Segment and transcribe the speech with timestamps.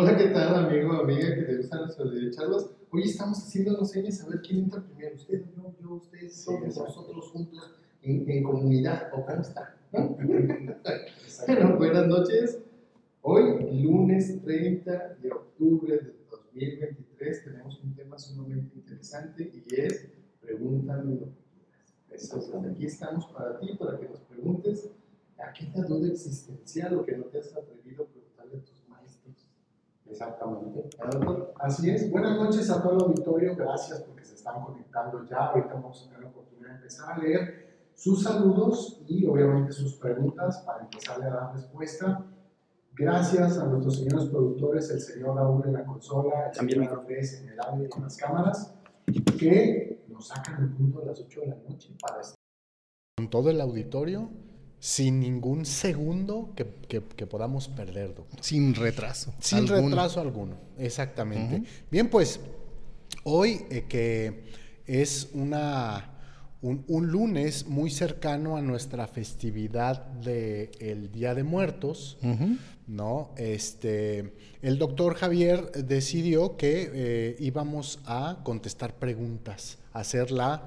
[0.00, 2.70] Hola, ¿qué tal, amigo, amiga, que te gustan las charlas?
[2.92, 6.76] Hoy estamos haciendo los señas a ver quién entra primero, usted, yo, yo, usted, todos
[6.76, 9.76] nosotros juntos en, en, comunidad, ¿o cómo está?
[9.90, 12.60] bueno, buenas noches.
[13.22, 21.16] Hoy, lunes 30 de octubre de 2023, tenemos un tema sumamente interesante y es Pregúntame
[21.16, 22.22] lo que.
[22.22, 24.92] Entonces, aquí estamos para ti, para que nos preguntes
[25.36, 28.27] aquella duda existencial o que no te has atrevido a maestros.
[30.10, 30.88] Exactamente.
[31.58, 32.10] Así es.
[32.10, 33.54] Buenas noches a todo el auditorio.
[33.56, 35.46] Gracias porque se están conectando ya.
[35.46, 39.96] Ahorita vamos a tener la oportunidad de empezar a leer sus saludos y obviamente sus
[39.96, 42.24] preguntas para empezar a dar respuesta.
[42.94, 47.40] Gracias a nuestros señores productores, el señor Raúl en la consola, el También señor Andrés
[47.40, 48.74] en el audio y con las cámaras,
[49.38, 52.34] que nos sacan el punto a las 8 de la noche para estar
[53.16, 54.30] con todo el auditorio
[54.80, 58.38] sin ningún segundo que, que, que podamos perder, doctor.
[58.42, 59.34] Sin retraso.
[59.40, 59.88] Sin alguno.
[59.88, 61.62] retraso alguno, exactamente.
[61.90, 62.40] Bien, pues
[63.24, 64.44] hoy eh, que
[64.86, 66.10] es una,
[66.62, 72.58] un, un, lunes muy cercano a nuestra festividad del Día de Muertos, Uh -huh.
[72.86, 73.32] ¿no?
[73.36, 74.32] Este,
[74.62, 80.62] el doctor Javier decidió que eh, íbamos a contestar preguntas, hacer la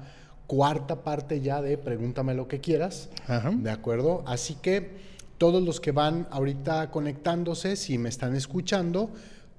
[0.56, 3.52] cuarta parte ya de Pregúntame lo que quieras, Ajá.
[3.56, 4.22] ¿de acuerdo?
[4.26, 4.90] Así que
[5.38, 9.08] todos los que van ahorita conectándose, si me están escuchando,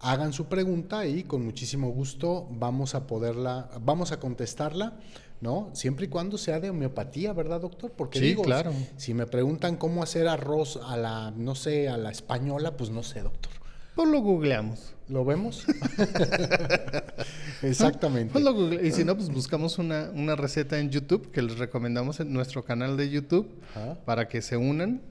[0.02, 4.94] hagan su pregunta y con muchísimo gusto vamos a poderla, vamos a contestarla,
[5.42, 5.72] ¿no?
[5.74, 7.92] Siempre y cuando sea de homeopatía, ¿verdad, doctor?
[7.98, 8.72] Porque Sí, digo, claro.
[8.96, 13.02] si me preguntan cómo hacer arroz a la, no sé, a la española, pues no
[13.02, 13.52] sé, doctor.
[13.96, 14.94] Pues lo googleamos.
[15.10, 15.66] ¿Lo vemos?
[17.62, 18.32] Exactamente.
[18.32, 21.58] Pues lo google- y si no, pues buscamos una, una receta en YouTube que les
[21.58, 23.96] recomendamos en nuestro canal de YouTube Ajá.
[24.06, 25.02] para que se unan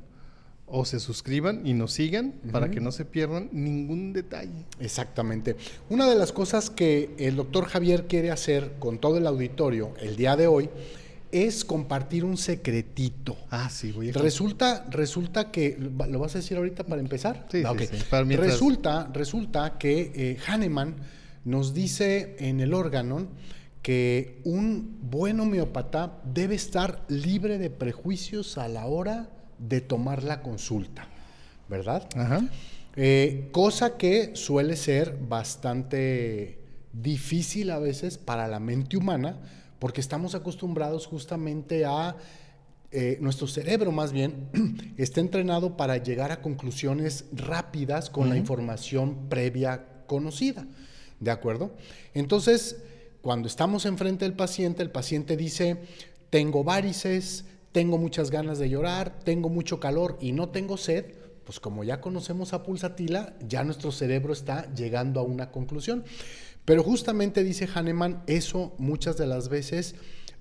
[0.66, 4.64] o se suscriban y nos sigan para que no se pierdan ningún detalle.
[4.80, 5.56] Exactamente.
[5.90, 10.16] Una de las cosas que el doctor Javier quiere hacer con todo el auditorio el
[10.16, 10.70] día de hoy
[11.32, 13.36] es compartir un secretito.
[13.50, 14.12] Ah, sí, voy a...
[14.12, 17.46] Resulta, resulta que, ¿lo vas a decir ahorita para empezar?
[17.50, 20.94] Sí, Ah, sí, para mientras- Resulta, resulta que eh, Hahnemann
[21.44, 23.26] nos dice en el órgano
[23.80, 30.40] que un buen homeópata debe estar libre de prejuicios a la hora de tomar la
[30.42, 31.08] consulta,
[31.68, 32.08] ¿verdad?
[32.14, 32.46] Ajá.
[32.94, 36.58] Eh, cosa que suele ser bastante
[36.92, 39.38] difícil a veces para la mente humana,
[39.82, 42.14] porque estamos acostumbrados justamente a,
[42.92, 44.48] eh, nuestro cerebro más bien,
[44.96, 50.68] está entrenado para llegar a conclusiones rápidas con la información previa conocida,
[51.18, 51.72] ¿de acuerdo?
[52.14, 52.76] Entonces,
[53.22, 55.78] cuando estamos enfrente del paciente, el paciente dice,
[56.30, 61.06] tengo varices, tengo muchas ganas de llorar, tengo mucho calor y no tengo sed,
[61.44, 66.04] pues como ya conocemos a pulsatila, ya nuestro cerebro está llegando a una conclusión.
[66.64, 69.94] Pero justamente dice Hahnemann, eso muchas de las veces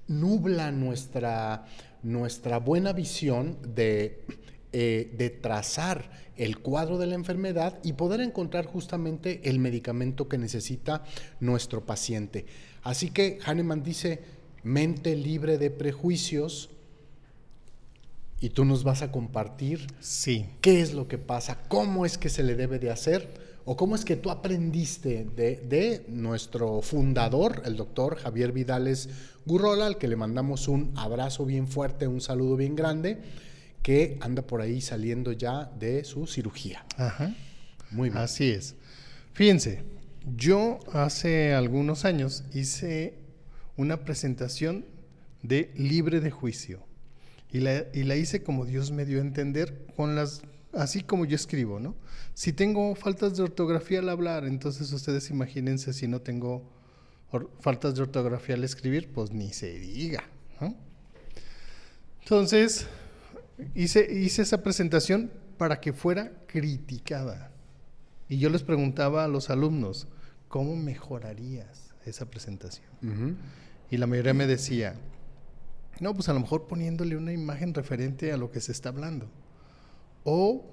[0.08, 1.66] nubla nuestra,
[2.04, 4.24] nuestra buena visión de,
[4.72, 10.38] eh, de trazar el cuadro de la enfermedad y poder encontrar justamente el medicamento que
[10.38, 11.04] necesita
[11.40, 12.46] nuestro paciente.
[12.84, 14.22] Así que Hahnemann dice,
[14.64, 16.70] mente libre de prejuicios,
[18.44, 20.48] y tú nos vas a compartir Sí.
[20.62, 23.96] qué es lo que pasa, cómo es que se le debe de hacer o cómo
[23.96, 29.10] es que tú aprendiste de, de nuestro fundador, el doctor Javier Vidales
[29.46, 33.22] Gurrola, al que le mandamos un abrazo bien fuerte, un saludo bien grande,
[33.82, 36.86] que anda por ahí saliendo ya de su cirugía.
[36.98, 37.36] Ajá.
[37.90, 38.22] Muy bien.
[38.22, 38.76] Así es.
[39.34, 39.84] Fíjense,
[40.38, 43.16] yo hace algunos años hice
[43.78, 44.86] una presentación
[45.42, 46.84] de libre de juicio
[47.52, 50.42] y la, y la hice como Dios me dio a entender, con las,
[50.74, 51.96] así como yo escribo, ¿no?
[52.34, 56.70] Si tengo faltas de ortografía al hablar, entonces ustedes imagínense si no tengo
[57.60, 60.24] faltas de ortografía al escribir, pues ni se diga,
[60.60, 60.76] ¿no?
[62.22, 62.88] Entonces,
[63.74, 67.52] hice, hice esa presentación para que fuera criticada.
[68.28, 70.08] Y yo les preguntaba a los alumnos,
[70.48, 72.88] ¿cómo mejorarías esa presentación?
[73.90, 74.96] Y la mayoría me decía,
[76.00, 79.30] no, pues a lo mejor poniéndole una imagen referente a lo que se está hablando.
[80.24, 80.66] O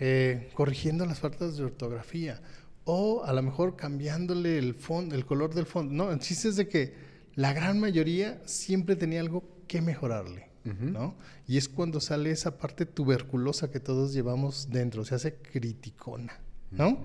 [0.00, 2.40] eh, corrigiendo las faltas de ortografía
[2.84, 5.92] o a lo mejor cambiándole el fondo, el color del fondo.
[5.92, 6.94] No, el chiste es de que
[7.34, 11.14] la gran mayoría siempre tenía algo que mejorarle, ¿no?
[11.46, 16.40] Y es cuando sale esa parte tuberculosa que todos llevamos dentro, se hace criticona,
[16.70, 16.98] ¿no?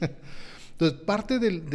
[0.72, 1.68] Entonces, parte del,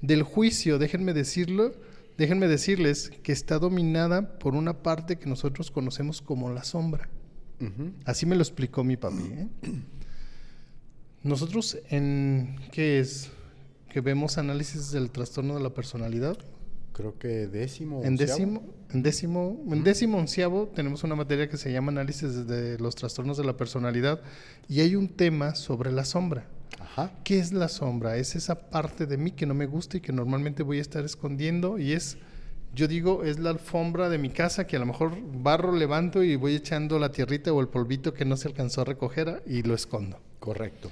[0.00, 1.74] del juicio, déjenme decirlo,
[2.16, 7.08] déjenme decirles que está dominada por una parte que nosotros conocemos como la sombra.
[8.04, 9.22] Así me lo explicó mi papi.
[9.22, 9.48] ¿eh?
[11.22, 13.30] Nosotros en qué es
[13.88, 16.36] que vemos análisis del trastorno de la personalidad.
[16.92, 18.02] Creo que décimo.
[18.04, 22.78] En décimo, en décimo, en décimo onceavo tenemos una materia que se llama análisis de
[22.78, 24.20] los trastornos de la personalidad
[24.68, 26.46] y hay un tema sobre la sombra.
[26.80, 27.12] Ajá.
[27.24, 28.16] ¿Qué es la sombra?
[28.16, 31.04] Es esa parte de mí que no me gusta y que normalmente voy a estar
[31.04, 32.18] escondiendo y es
[32.74, 36.36] yo digo, es la alfombra de mi casa que a lo mejor barro, levanto y
[36.36, 39.74] voy echando la tierrita o el polvito que no se alcanzó a recoger y lo
[39.74, 40.18] escondo.
[40.38, 40.90] Correcto.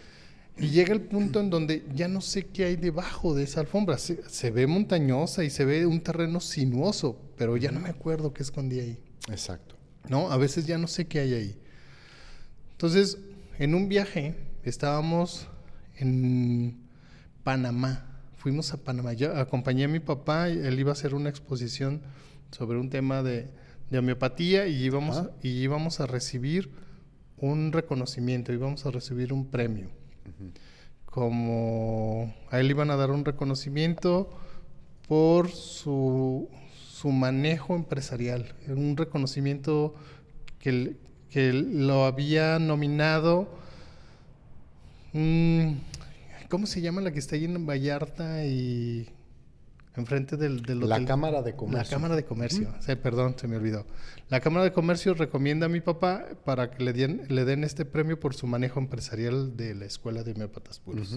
[0.59, 3.97] Y llega el punto en donde ya no sé qué hay debajo de esa alfombra.
[3.97, 8.43] Se, ve montañosa y se ve un terreno sinuoso, pero ya no me acuerdo qué
[8.43, 8.99] escondí ahí.
[9.31, 9.77] Exacto.
[10.09, 10.31] ¿No?
[10.31, 11.59] A veces ya no sé qué hay ahí.
[12.73, 13.17] Entonces,
[13.59, 14.35] en un viaje
[14.65, 15.49] estábamos
[15.97, 16.77] en
[17.43, 18.10] Panamá
[18.41, 19.13] fuimos a Panamá.
[19.13, 22.01] Yo acompañé a mi papá, él iba a hacer una exposición
[22.51, 23.51] sobre un tema de,
[23.93, 26.71] homeopatía y íbamos, y íbamos a recibir
[27.37, 29.91] un reconocimiento, íbamos a recibir un premio.
[31.05, 34.31] Como a él iban a dar un reconocimiento
[35.07, 36.49] por su,
[36.91, 39.95] su manejo empresarial, un reconocimiento
[40.59, 40.97] que,
[41.29, 43.49] que lo había nominado.
[46.51, 49.09] ¿Cómo se llama la que está ahí en Vallarta y
[49.95, 50.89] enfrente del, del hotel?
[50.89, 51.85] La Cámara de Comercio.
[51.85, 52.75] La Cámara de Comercio.
[53.01, 53.87] perdón, se me olvidó.
[54.29, 57.85] La Cámara de Comercio recomienda a mi papá para que le den, le den este
[57.85, 61.17] premio por su manejo empresarial de la Escuela de Homeopatas Puros.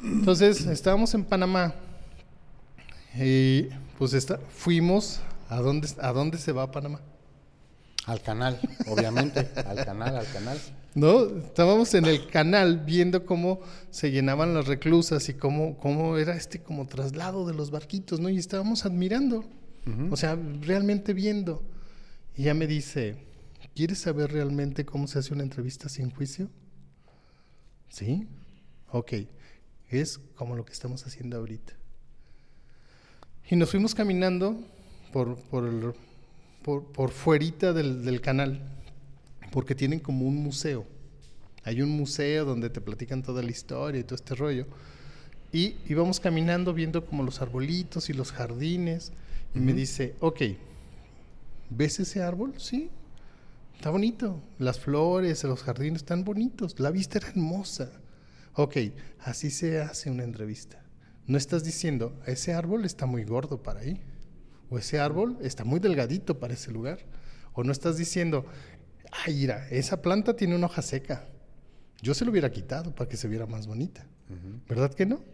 [0.00, 1.74] Entonces, estábamos en Panamá
[3.16, 3.64] y
[3.98, 5.20] pues está, fuimos.
[5.48, 7.00] ¿A dónde, ¿A dónde se va a Panamá?
[8.08, 10.58] Al canal, obviamente, al canal, al canal.
[10.94, 11.26] ¿no?
[11.26, 13.60] Estábamos en el canal viendo cómo
[13.90, 18.30] se llenaban las reclusas y cómo, cómo era este como traslado de los barquitos, ¿no?
[18.30, 19.44] Y estábamos admirando,
[20.10, 21.62] o sea, realmente viendo.
[22.34, 23.16] Y ya me dice,
[23.74, 26.48] ¿quieres saber realmente cómo se hace una entrevista sin juicio?
[27.90, 28.26] ¿Sí?
[28.90, 29.12] Ok,
[29.90, 31.74] es como lo que estamos haciendo ahorita.
[33.50, 34.58] Y nos fuimos caminando
[35.12, 35.94] por, por,
[36.68, 38.60] por, por fuerita del, del canal
[39.50, 40.84] porque tienen como un museo.
[41.64, 44.66] Hay un museo donde te platican toda la historia y todo este rollo.
[45.50, 49.12] Y íbamos caminando viendo como los arbolitos y los jardines.
[49.54, 50.42] Y me dice, ok,
[51.70, 52.52] ¿ves ese árbol?
[52.58, 52.90] Sí,
[53.74, 54.38] está bonito.
[54.58, 56.78] Las flores, los jardines están bonitos.
[56.78, 57.90] La vista era hermosa.
[58.52, 58.76] Ok,
[59.20, 60.84] así se hace una entrevista.
[61.26, 64.02] No estás diciendo, ese árbol está muy gordo para ahí.
[64.70, 66.98] O ese árbol está muy delgadito para ese lugar.
[67.54, 68.44] O no estás diciendo,
[69.10, 71.26] ay, mira, esa planta tiene una hoja seca.
[72.02, 74.06] Yo se lo hubiera quitado para que se viera más bonita.
[74.68, 75.24] ¿Verdad que no?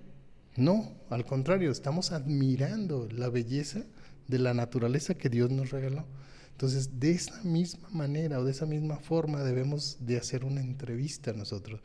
[0.57, 3.83] No, al contrario, estamos admirando la belleza
[4.29, 6.07] de la naturaleza que Dios nos regaló.
[6.53, 11.33] Entonces, de esa misma manera o de esa misma forma debemos de hacer una entrevista
[11.33, 11.81] nosotros.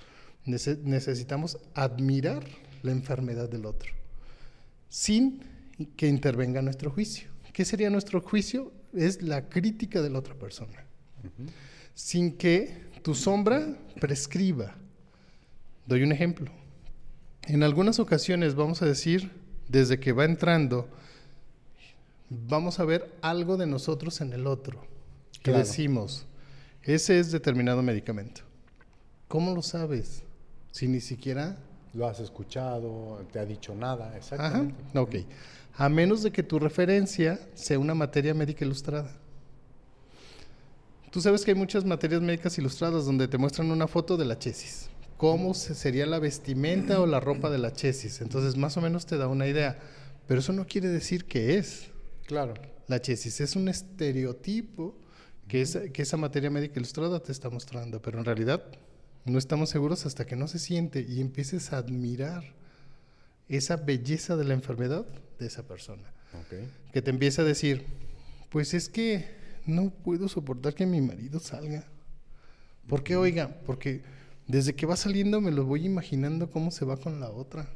[0.46, 2.44] necesitamos admirar
[2.84, 3.92] la enfermedad del otro,
[4.88, 5.42] sin
[5.98, 7.30] que intervenga nuestro juicio.
[7.54, 8.72] ¿Qué sería nuestro juicio?
[8.94, 10.86] Es la crítica de la otra persona
[12.00, 14.74] sin que tu sombra prescriba.
[15.86, 16.50] Doy un ejemplo.
[17.44, 19.32] En algunas ocasiones vamos a decir,
[19.68, 20.88] desde que va entrando,
[22.30, 24.88] vamos a ver algo de nosotros en el otro.
[25.44, 26.26] Que decimos,
[26.84, 28.44] ese es determinado medicamento.
[29.28, 30.24] ¿Cómo lo sabes?
[30.72, 31.58] Si ni siquiera...
[31.94, 34.82] Lo has escuchado, te ha dicho nada, exactamente.
[34.92, 35.16] Ajá, ok.
[35.76, 39.16] A menos de que tu referencia sea una materia médica ilustrada.
[41.12, 44.38] Tú sabes que hay muchas materias médicas ilustradas donde te muestran una foto de la
[44.38, 44.90] chesis.
[45.18, 48.22] Cómo sería la vestimenta o la ropa de la chesis.
[48.22, 49.80] Entonces, más o menos te da una idea.
[50.28, 51.90] Pero eso no quiere decir que es.
[52.28, 52.54] Claro.
[52.88, 54.96] La chesis es un estereotipo
[55.48, 58.02] que, que esa materia médica ilustrada te está mostrando.
[58.02, 58.64] Pero en realidad
[59.26, 62.44] no estamos seguros hasta que no se siente y empieces a admirar
[63.50, 65.06] esa belleza de la enfermedad
[65.40, 66.04] de esa persona.
[66.94, 67.86] Que te empiece a decir,
[68.50, 69.28] pues es que
[69.66, 71.86] no puedo soportar que mi marido salga.
[72.88, 73.60] ¿Por qué, oiga?
[73.66, 74.02] Porque
[74.48, 77.68] desde que va saliendo me lo voy imaginando cómo se va con la otra.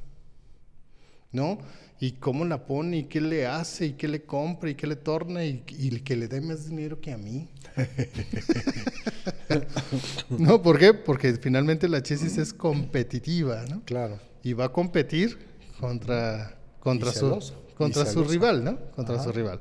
[1.33, 1.57] ¿no?
[1.99, 4.95] Y cómo la pone, y qué le hace, y qué le compra, y qué le
[4.95, 7.49] torna, y, y que le dé más dinero que a mí.
[10.29, 10.93] no, ¿por qué?
[10.93, 13.81] Porque finalmente la chesis es competitiva, ¿no?
[13.83, 14.19] Claro.
[14.43, 15.39] Y va a competir
[15.87, 18.77] contra, contra su, contra su rival, ¿no?
[18.95, 19.23] Contra Ajá.
[19.25, 19.59] su rival.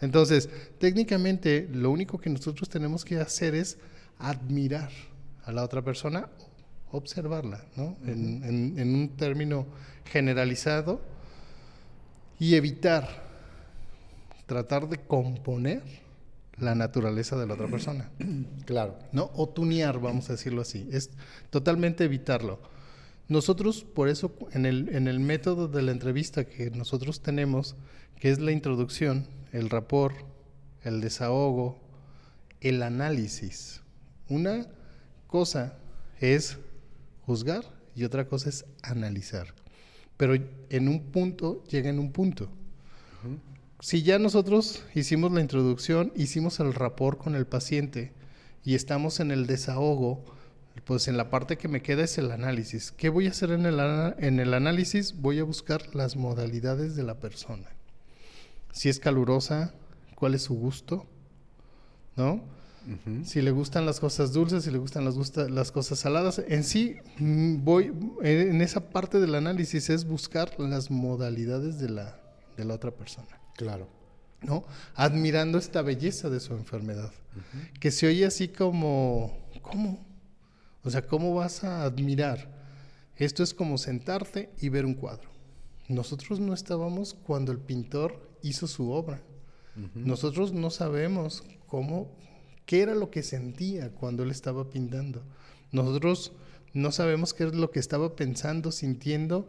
[0.00, 0.48] Entonces,
[0.78, 3.76] técnicamente, lo único que nosotros tenemos que hacer es
[4.18, 4.90] admirar
[5.44, 6.28] a la otra persona,
[6.90, 7.96] observarla, ¿no?
[8.06, 9.66] en, en- en un término
[10.06, 11.00] generalizado
[12.38, 13.06] y evitar
[14.46, 15.82] tratar de componer
[16.58, 18.08] la naturaleza de la otra persona.
[18.64, 18.96] Claro.
[19.12, 19.30] ¿no?
[19.34, 20.88] O tunear, vamos a decirlo así.
[20.90, 21.10] Es
[21.50, 22.58] totalmente evitarlo.
[23.28, 27.76] Nosotros, por eso, en el, en el método de la entrevista que nosotros tenemos,
[28.18, 30.16] que es la introducción, el rapport,
[30.82, 31.78] el desahogo,
[32.60, 33.82] el análisis.
[34.28, 34.66] Una
[35.26, 35.78] cosa
[36.20, 36.58] es
[37.26, 39.54] juzgar y otra cosa es analizar.
[40.16, 40.34] Pero
[40.70, 42.48] en un punto, llega en un punto.
[43.80, 48.12] Si ya nosotros hicimos la introducción, hicimos el rapport con el paciente
[48.64, 50.24] y estamos en el desahogo,
[50.84, 52.92] pues en la parte que me queda es el análisis.
[52.92, 53.78] ¿Qué voy a hacer en el,
[54.18, 55.20] en el análisis?
[55.20, 57.68] Voy a buscar las modalidades de la persona.
[58.72, 59.74] Si es calurosa,
[60.14, 61.06] cuál es su gusto,
[62.16, 62.42] ¿no?
[63.22, 66.40] Si le gustan las cosas dulces, si le gustan las, gusta- las cosas saladas.
[66.48, 67.92] En sí, mm, voy,
[68.22, 72.18] en esa parte del análisis es buscar las modalidades de la,
[72.56, 73.28] de la otra persona.
[73.56, 73.88] Claro.
[74.40, 74.64] ¿no?
[74.94, 77.12] Admirando esta belleza de su enfermedad.
[77.78, 80.06] Que se oye así como, ¿cómo?
[80.88, 82.50] O sea, ¿cómo vas a admirar?
[83.14, 85.28] Esto es como sentarte y ver un cuadro.
[85.86, 89.20] Nosotros no estábamos cuando el pintor hizo su obra.
[89.94, 92.10] Nosotros no sabemos cómo,
[92.64, 95.24] qué era lo que sentía cuando él estaba pintando.
[95.72, 96.32] Nosotros
[96.72, 99.46] no sabemos qué es lo que estaba pensando, sintiendo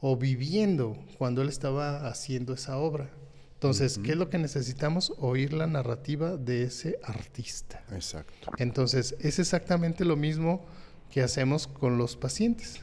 [0.00, 3.10] o viviendo cuando él estaba haciendo esa obra.
[3.56, 5.14] Entonces, ¿qué es lo que necesitamos?
[5.18, 7.82] Oír la narrativa de ese artista.
[7.90, 8.50] Exacto.
[8.58, 10.66] Entonces, es exactamente lo mismo
[11.10, 12.82] que hacemos con los pacientes.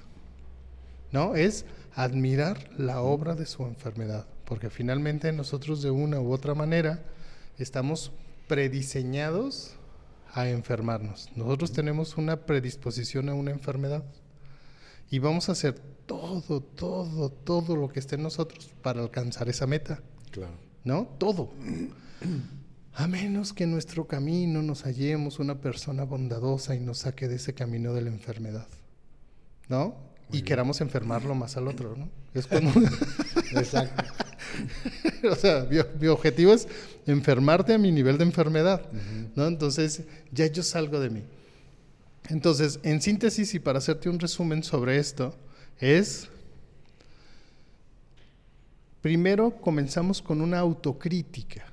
[1.12, 1.36] ¿No?
[1.36, 7.04] Es admirar la obra de su enfermedad, porque finalmente nosotros de una u otra manera
[7.60, 8.12] estamos
[8.48, 9.76] prediseñados
[10.34, 11.30] a enfermarnos.
[11.36, 14.04] Nosotros tenemos una predisposición a una enfermedad
[15.12, 19.68] y vamos a hacer todo, todo, todo lo que esté en nosotros para alcanzar esa
[19.68, 20.02] meta.
[20.32, 20.63] Claro.
[20.84, 21.08] ¿No?
[21.18, 21.52] Todo.
[22.94, 27.36] A menos que en nuestro camino nos hallemos una persona bondadosa y nos saque de
[27.36, 28.68] ese camino de la enfermedad,
[29.68, 30.14] ¿no?
[30.34, 32.10] y queramos enfermarlo más al otro, ¿no?
[32.34, 32.72] Es cuando...
[33.56, 34.04] Exacto.
[35.30, 36.68] o sea, mi, mi objetivo es
[37.06, 38.82] enfermarte a mi nivel de enfermedad,
[39.36, 39.48] ¿no?
[39.48, 41.24] Entonces, ya yo salgo de mí.
[42.30, 45.36] Entonces, en síntesis y para hacerte un resumen sobre esto,
[45.80, 46.30] es
[49.04, 51.66] Primero comenzamos con una autocrítica.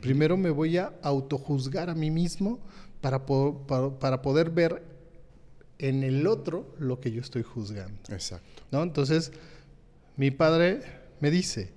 [0.00, 2.60] Primero me voy a autojuzgar a mí mismo
[3.00, 4.84] para, po- para, para poder ver
[5.78, 7.98] en el otro lo que yo estoy juzgando.
[8.08, 8.62] Exacto.
[8.70, 8.84] ¿no?
[8.84, 9.32] Entonces,
[10.16, 10.82] mi padre
[11.18, 11.72] me dice,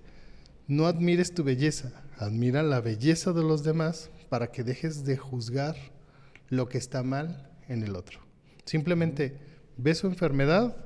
[0.68, 5.76] no admires tu belleza, admira la belleza de los demás para que dejes de juzgar
[6.50, 8.20] lo que está mal en el otro.
[8.66, 9.40] Simplemente
[9.76, 10.78] ve su enfermedad,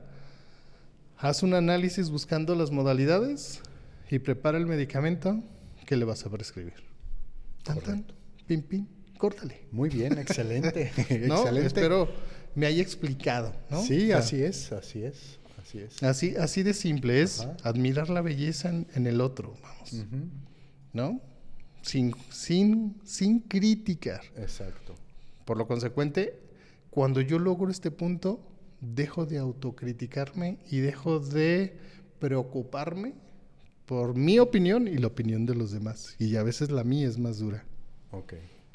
[1.18, 3.62] haz un análisis buscando las modalidades
[4.10, 5.44] y prepara el medicamento
[5.86, 6.74] que le vas a prescribir.
[7.64, 8.06] Tan, tan,
[8.46, 8.88] pim, pim,
[9.18, 9.68] córtale.
[9.72, 10.92] Muy bien, excelente.
[11.28, 11.38] ¿no?
[11.40, 11.68] excelente.
[11.68, 12.10] Espero
[12.58, 13.54] me haya explicado.
[13.70, 13.82] ¿no?
[13.84, 16.02] Sí, así es, así es, así es.
[16.02, 17.56] Así, así de simple es Ajá.
[17.64, 20.06] admirar la belleza en, en el otro, vamos,
[20.92, 21.22] ¿no?
[21.84, 24.22] Sin, sin, sin criticar.
[24.38, 24.96] Exacto.
[25.46, 26.40] Por lo consecuente,
[26.90, 28.42] cuando yo logro este punto,
[28.82, 31.78] dejo de autocriticarme y dejo de
[32.20, 33.14] preocuparme
[33.88, 36.16] por mi opinión y la opinión de los demás.
[36.20, 37.64] Y a veces la mía es más dura.
[38.12, 38.34] Ok.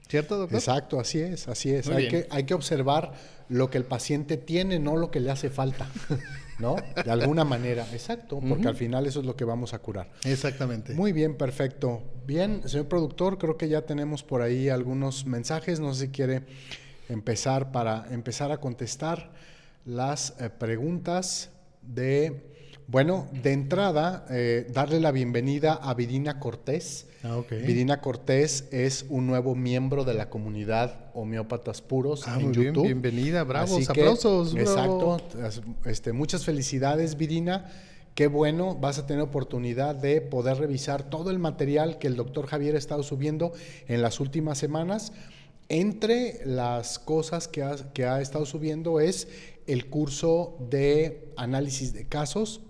[0.08, 0.58] ¿Cierto, doctor?
[0.58, 1.86] Exacto, así es, así es.
[1.86, 2.22] Muy Hay bien.
[2.22, 3.12] que, hay que observar
[3.48, 5.88] lo que el paciente tiene, no lo que le hace falta,
[6.58, 6.76] ¿no?
[7.04, 10.10] De alguna manera, exacto, porque al final eso es lo que vamos a curar.
[10.24, 10.94] Exactamente.
[10.94, 12.02] Muy bien, perfecto.
[12.26, 15.80] Bien, señor productor, creo que ya tenemos por ahí algunos mensajes.
[15.80, 16.42] No sé si quiere
[17.08, 19.32] empezar para empezar a contestar
[19.84, 21.50] las eh, preguntas
[21.82, 22.51] de,
[22.92, 27.06] bueno, de entrada, eh, darle la bienvenida a Virina Cortés.
[27.24, 27.40] Ah.
[27.50, 32.66] Virina Cortés es un nuevo miembro de la comunidad Homeópatas Puros Ah, en muy bien,
[32.66, 32.84] YouTube.
[32.84, 35.16] bienvenida, bravos, Así que, aplausos, bravo.
[35.16, 37.72] Exacto, este, muchas felicidades, Virina.
[38.14, 42.46] Qué bueno, vas a tener oportunidad de poder revisar todo el material que el doctor
[42.46, 43.54] Javier ha estado subiendo
[43.88, 45.14] en las últimas semanas.
[45.70, 49.28] Entre las cosas que ha, que ha estado subiendo es
[49.66, 52.60] el curso de análisis de casos,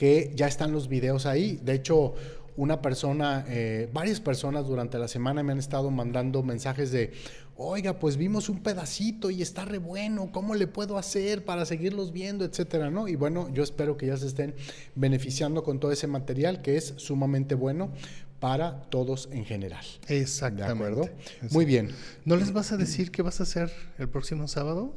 [0.00, 1.60] que ya están los videos ahí.
[1.62, 2.14] De hecho,
[2.56, 7.12] una persona, eh, varias personas durante la semana me han estado mandando mensajes de,
[7.54, 12.12] oiga, pues vimos un pedacito y está re bueno, ¿cómo le puedo hacer para seguirlos
[12.12, 13.08] viendo, etcétera, ¿no?
[13.08, 14.54] Y bueno, yo espero que ya se estén
[14.94, 17.92] beneficiando con todo ese material que es sumamente bueno
[18.38, 19.84] para todos en general.
[20.08, 20.64] Exactamente.
[20.64, 21.14] ¿De acuerdo?
[21.50, 21.90] Muy bien.
[22.24, 24.94] ¿No les vas a decir qué vas a hacer el próximo sábado?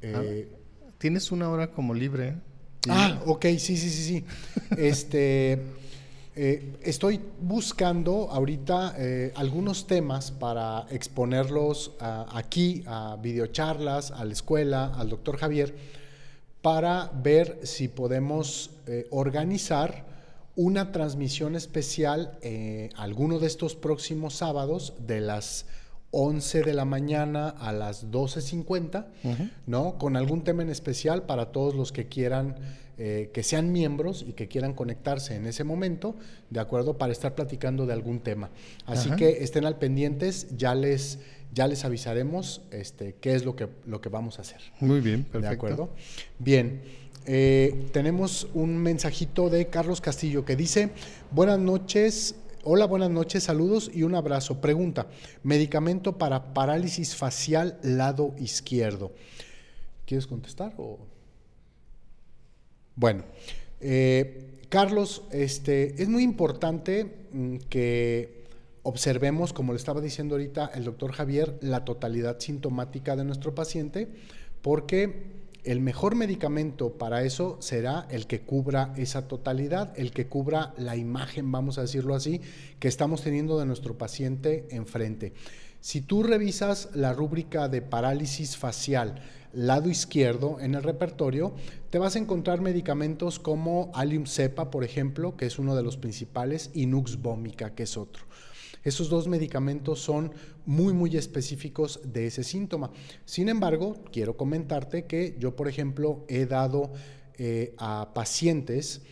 [0.00, 0.48] Eh,
[0.96, 2.36] Tienes una hora como libre.
[2.88, 4.24] Ah, ok, sí, sí, sí, sí.
[4.76, 5.60] este,
[6.36, 14.32] eh, estoy buscando ahorita eh, algunos temas para exponerlos ah, aquí a videocharlas, a la
[14.32, 15.74] escuela, al doctor Javier,
[16.60, 20.04] para ver si podemos eh, organizar
[20.56, 22.38] una transmisión especial
[22.96, 25.66] alguno de estos próximos sábados de las
[26.14, 29.06] 11 de la mañana a las 12.50,
[29.66, 29.98] ¿no?
[29.98, 32.54] Con algún tema en especial para todos los que quieran,
[32.98, 36.14] eh, que sean miembros y que quieran conectarse en ese momento,
[36.50, 36.96] ¿de acuerdo?
[36.96, 38.50] Para estar platicando de algún tema.
[38.86, 41.18] Así que estén al pendientes, ya les,
[41.52, 44.60] ya les avisaremos este, qué es lo que, lo que vamos a hacer.
[44.78, 45.48] Muy bien, perfecto.
[45.48, 45.90] ¿De acuerdo?
[46.38, 46.80] Bien.
[47.26, 50.90] Eh, tenemos un mensajito de Carlos Castillo que dice,
[51.30, 52.34] buenas noches,
[52.66, 54.62] Hola, buenas noches, saludos y un abrazo.
[54.62, 55.06] Pregunta,
[55.42, 59.12] medicamento para parálisis facial lado izquierdo.
[60.06, 60.72] ¿Quieres contestar?
[60.78, 60.98] O?
[62.96, 63.24] Bueno,
[63.82, 68.44] eh, Carlos, este, es muy importante mm, que
[68.82, 74.08] observemos, como le estaba diciendo ahorita el doctor Javier, la totalidad sintomática de nuestro paciente,
[74.62, 80.74] porque el mejor medicamento para eso será el que cubra esa totalidad, el que cubra
[80.76, 82.42] la imagen, vamos a decirlo así,
[82.78, 85.32] que estamos teniendo de nuestro paciente enfrente.
[85.80, 89.22] Si tú revisas la rúbrica de parálisis facial,
[89.54, 91.54] lado izquierdo en el repertorio,
[91.90, 95.96] te vas a encontrar medicamentos como Alium cepa, por ejemplo, que es uno de los
[95.96, 98.24] principales, y Nux vomica, que es otro.
[98.84, 100.32] Esos dos medicamentos son
[100.66, 102.90] muy, muy específicos de ese síntoma.
[103.24, 106.92] Sin embargo, quiero comentarte que yo, por ejemplo, he dado
[107.38, 109.02] eh, a pacientes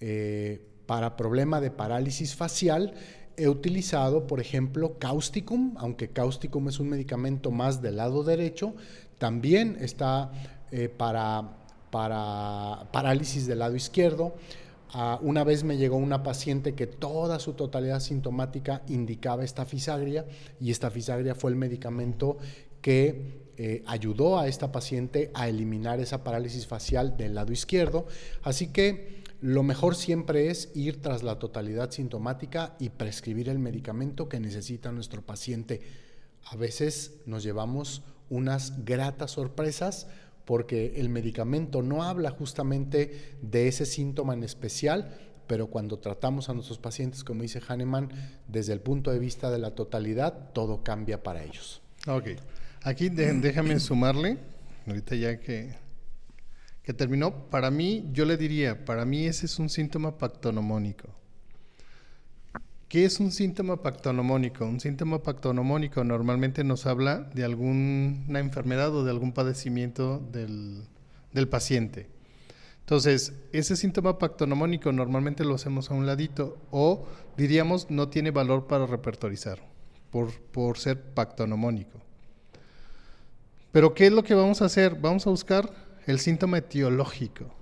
[0.00, 2.94] eh, para problema de parálisis facial,
[3.36, 8.74] he utilizado, por ejemplo, Causticum, aunque Causticum es un medicamento más del lado derecho,
[9.18, 10.30] también está
[10.70, 11.56] eh, para,
[11.90, 14.34] para parálisis del lado izquierdo.
[15.22, 20.26] Una vez me llegó una paciente que toda su totalidad sintomática indicaba estafisagria
[20.60, 22.36] y estafisagria fue el medicamento
[22.82, 28.06] que eh, ayudó a esta paciente a eliminar esa parálisis facial del lado izquierdo.
[28.42, 34.28] Así que lo mejor siempre es ir tras la totalidad sintomática y prescribir el medicamento
[34.28, 35.80] que necesita nuestro paciente.
[36.44, 40.06] A veces nos llevamos unas gratas sorpresas
[40.52, 46.52] porque el medicamento no habla justamente de ese síntoma en especial, pero cuando tratamos a
[46.52, 48.10] nuestros pacientes, como dice Hahnemann,
[48.48, 51.80] desde el punto de vista de la totalidad, todo cambia para ellos.
[52.06, 52.32] Ok,
[52.82, 54.36] aquí déjame sumarle,
[54.86, 55.74] ahorita ya que,
[56.82, 61.08] que terminó, para mí, yo le diría, para mí ese es un síntoma pactonomónico.
[62.92, 64.66] ¿Qué es un síntoma pactonomónico?
[64.66, 70.84] Un síntoma pactonomónico normalmente nos habla de alguna enfermedad o de algún padecimiento del,
[71.48, 72.10] paciente.
[72.80, 77.06] Entonces, ese síntoma pactonomónico normalmente lo hacemos a un ladito o
[77.38, 79.58] diríamos no tiene valor para repertorizar
[80.10, 81.98] por, por ser pactonomónico.
[83.72, 84.96] Pero ¿qué es lo que vamos a hacer?
[84.96, 85.72] Vamos a buscar
[86.04, 87.54] el síntoma etiológico.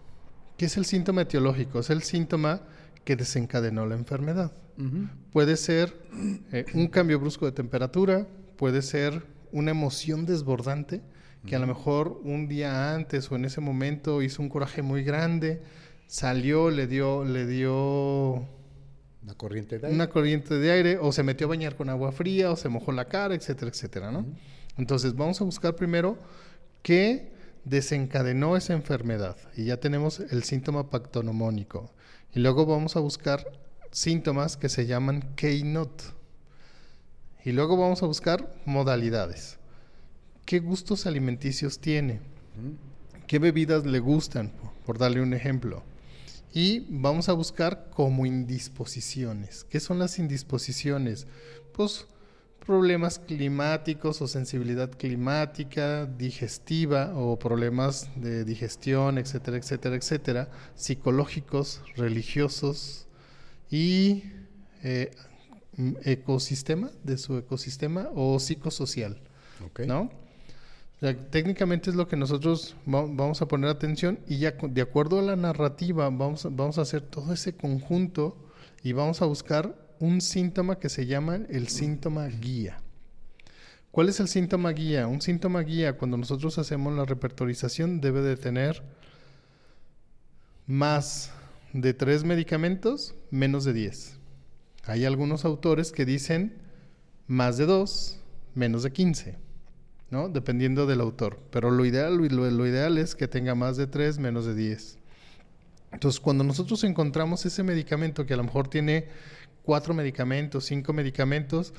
[0.56, 1.78] ¿Qué es el síntoma etiológico?
[1.78, 2.62] Es el síntoma
[3.04, 4.50] que desencadenó la enfermedad.
[5.32, 5.94] Puede ser
[6.52, 11.02] eh, un cambio brusco de temperatura, puede ser una emoción desbordante,
[11.46, 15.02] que a lo mejor un día antes o en ese momento hizo un coraje muy
[15.02, 15.62] grande,
[16.06, 18.46] salió, le dio, le dio
[19.22, 19.94] una corriente de aire.
[19.94, 22.92] Una corriente de aire, o se metió a bañar con agua fría, o se mojó
[22.92, 24.26] la cara, etcétera, etcétera, ¿no?
[24.76, 26.18] Entonces vamos a buscar primero
[26.82, 27.32] qué
[27.64, 29.36] desencadenó esa enfermedad.
[29.56, 31.92] Y ya tenemos el síntoma pactonomónico.
[32.34, 33.44] Y luego vamos a buscar
[33.90, 36.04] síntomas que se llaman Keynote.
[37.44, 39.58] Y luego vamos a buscar modalidades.
[40.44, 42.20] ¿Qué gustos alimenticios tiene?
[43.26, 44.52] ¿Qué bebidas le gustan?
[44.84, 45.82] Por darle un ejemplo.
[46.52, 49.64] Y vamos a buscar como indisposiciones.
[49.64, 51.26] ¿Qué son las indisposiciones?
[51.72, 52.06] Pues
[52.66, 63.06] problemas climáticos o sensibilidad climática, digestiva o problemas de digestión, etcétera, etcétera, etcétera, psicológicos, religiosos,
[63.70, 64.24] y
[64.82, 65.10] eh,
[66.04, 69.20] ecosistema, de su ecosistema o psicosocial,
[69.86, 70.02] ¿no?
[70.96, 74.82] O sea, técnicamente es lo que nosotros va- vamos a poner atención y ya de
[74.82, 78.36] acuerdo a la narrativa vamos, a- vamos a hacer todo ese conjunto
[78.82, 82.82] y vamos a buscar un síntoma que se llama el síntoma guía.
[83.90, 85.06] ¿Cuál es el síntoma guía?
[85.06, 88.82] Un síntoma guía cuando nosotros hacemos la repertorización debe de tener
[90.66, 91.32] más
[91.72, 94.18] de tres medicamentos, menos de 10.
[94.84, 96.56] Hay algunos autores que dicen
[97.26, 98.20] más de dos,
[98.54, 99.50] menos de 15.
[100.10, 100.28] ¿no?
[100.28, 101.38] Dependiendo del autor.
[101.50, 104.98] Pero lo ideal, lo, ideal es que tenga más de 3, menos de 10.
[105.92, 109.08] Entonces, cuando nosotros encontramos ese medicamento que a lo mejor tiene
[109.62, 111.72] cuatro medicamentos, cinco medicamentos,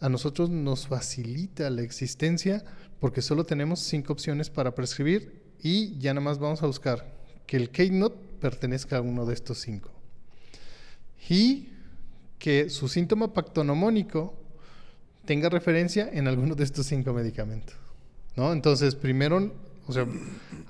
[0.00, 2.64] a nosotros nos facilita la existencia
[3.00, 7.14] porque solo tenemos cinco opciones para prescribir y ya nada más vamos a buscar
[7.46, 9.90] que el Keynote pertenezca a uno de estos cinco.
[11.28, 11.68] Y
[12.38, 14.34] que su síntoma pactonomónico
[15.26, 17.76] tenga referencia en alguno de estos cinco medicamentos.
[18.34, 18.52] ¿no?
[18.52, 19.52] Entonces, primero,
[19.86, 20.06] o sea,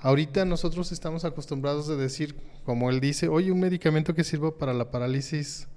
[0.01, 4.73] ahorita nosotros estamos acostumbrados a decir, como él dice, oye, un medicamento que sirva para
[4.73, 5.67] la parálisis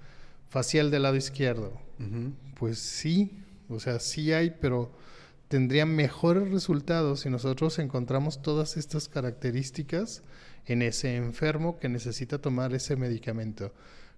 [0.49, 1.73] facial del lado izquierdo.
[2.59, 3.31] Pues sí,
[3.69, 4.93] o sea, sí hay, pero
[5.49, 10.23] tendría mejores resultados si nosotros encontramos todas estas características
[10.67, 13.73] en ese enfermo que necesita tomar ese medicamento.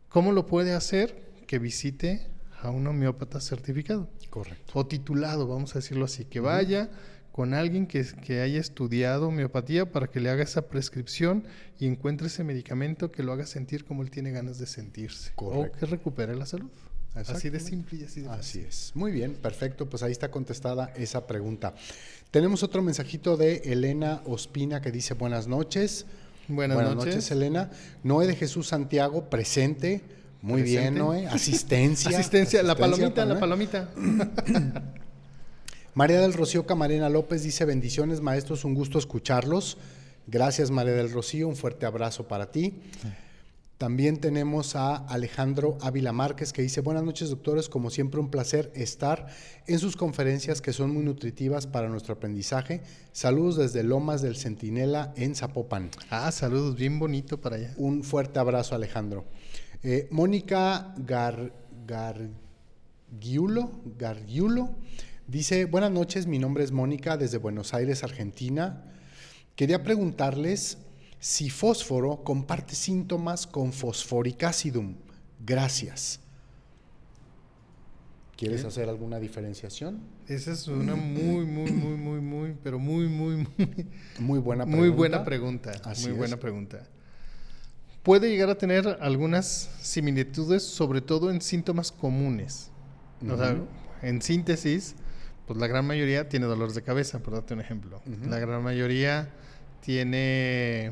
[0.08, 1.14] ¿Cómo lo puede hacer?
[1.46, 2.26] Que visite
[2.60, 4.08] a un homeópata certificado.
[4.30, 4.72] Correcto.
[4.74, 6.90] O titulado, vamos a decirlo así, que vaya
[7.32, 11.44] con alguien que, que, haya estudiado homeopatía para que le haga esa prescripción
[11.78, 15.32] y encuentre ese medicamento que lo haga sentir como él tiene ganas de sentirse.
[15.34, 15.76] Correcto.
[15.76, 16.70] O que recupere la salud.
[17.14, 18.64] Así de simple y así de Así fácil.
[18.66, 18.92] es.
[18.94, 19.88] Muy bien, perfecto.
[19.88, 21.74] Pues ahí está contestada esa pregunta.
[22.30, 26.06] Tenemos otro mensajito de Elena Ospina que dice buenas noches.
[26.48, 27.30] Buenas, noches.
[27.30, 27.70] Elena.
[28.02, 30.02] Noé de Jesús Santiago, presente.
[30.42, 30.94] Muy bien.
[30.94, 31.26] Noé.
[31.28, 32.10] Asistencia.
[32.10, 33.90] Asistencia, la palomita, la palomita.
[35.94, 39.78] María del Rocío Camarena López dice bendiciones maestros, un gusto escucharlos.
[40.26, 42.74] Gracias María del Rocío, un fuerte abrazo para ti.
[43.78, 48.72] También tenemos a Alejandro Ávila Márquez que dice buenas noches doctores, como siempre un placer
[48.74, 49.26] estar
[49.66, 52.80] en sus conferencias que son muy nutritivas para nuestro aprendizaje.
[53.12, 55.90] Saludos desde Lomas del Centinela en Zapopan.
[56.08, 57.74] Ah, saludos, bien bonito para allá.
[57.76, 59.26] Un fuerte abrazo Alejandro.
[59.82, 61.52] Eh, Mónica Gar,
[61.86, 64.70] Gargiulo, Gargiulo
[65.26, 68.84] dice, buenas noches, mi nombre es Mónica desde Buenos Aires, Argentina.
[69.54, 70.78] Quería preguntarles
[71.18, 74.94] si fósforo comparte síntomas con fosforicacidum.
[75.44, 76.20] Gracias.
[78.36, 80.00] ¿Quieres hacer alguna diferenciación?
[80.28, 83.86] Esa es una muy, muy, muy, muy, muy, pero muy, muy, muy,
[84.18, 84.76] Muy buena pregunta.
[84.76, 85.72] muy buena pregunta.
[85.84, 86.18] Así muy es.
[86.18, 86.86] buena pregunta.
[88.02, 92.70] Puede llegar a tener algunas similitudes, sobre todo en síntomas comunes.
[93.26, 93.56] O sea,
[94.02, 94.94] en síntesis,
[95.46, 98.02] pues la gran mayoría tiene dolores de cabeza, por darte un ejemplo.
[98.28, 99.30] La gran mayoría
[99.90, 100.90] tiene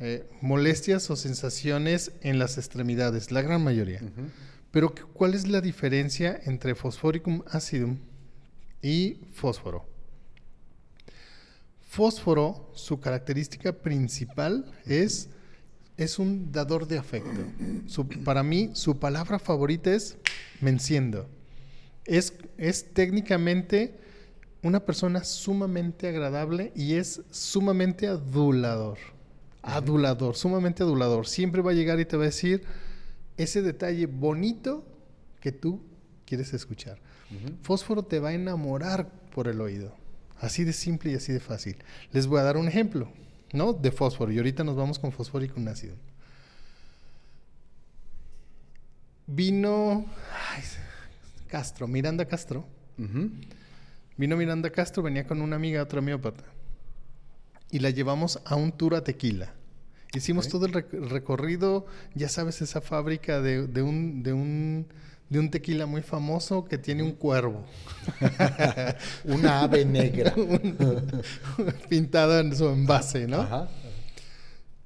[0.00, 4.00] eh, molestias o sensaciones en las extremidades, la gran mayoría.
[4.72, 7.98] Pero ¿cu- ¿cuál es la diferencia entre Phosphoricum acidum
[8.82, 9.88] y fósforo?
[11.88, 15.28] Fósforo, su característica principal es,
[15.96, 17.40] es un dador de afecto.
[17.86, 20.16] Su- para mí, su palabra favorita es
[20.60, 21.28] me enciendo.
[22.06, 23.94] Es, es técnicamente
[24.66, 28.98] una persona sumamente agradable y es sumamente adulador.
[29.62, 31.26] Adulador, sumamente adulador.
[31.26, 32.64] Siempre va a llegar y te va a decir
[33.36, 34.84] ese detalle bonito
[35.40, 35.80] que tú
[36.24, 36.98] quieres escuchar.
[37.62, 39.94] Fósforo te va a enamorar por el oído.
[40.38, 41.76] Así de simple y así de fácil.
[42.12, 43.08] Les voy a dar un ejemplo,
[43.52, 43.72] ¿no?
[43.72, 44.32] De fósforo.
[44.32, 45.94] Y ahorita nos vamos con fosfórico un ácido.
[49.26, 50.06] Vino
[50.54, 50.62] ay,
[51.48, 52.64] Castro, Miranda Castro.
[54.16, 56.44] Vino Miranda Castro, venía con una amiga, otra homeópata.
[57.70, 59.52] Y la llevamos a un tour a tequila.
[60.14, 64.86] Hicimos todo el rec- recorrido, ya sabes, esa fábrica de, de un, de, un,
[65.28, 67.66] de un tequila muy famoso que tiene un cuervo
[69.24, 70.32] Una ave negra.
[71.90, 73.40] pintado en su envase, ¿no?
[73.42, 73.68] Ajá.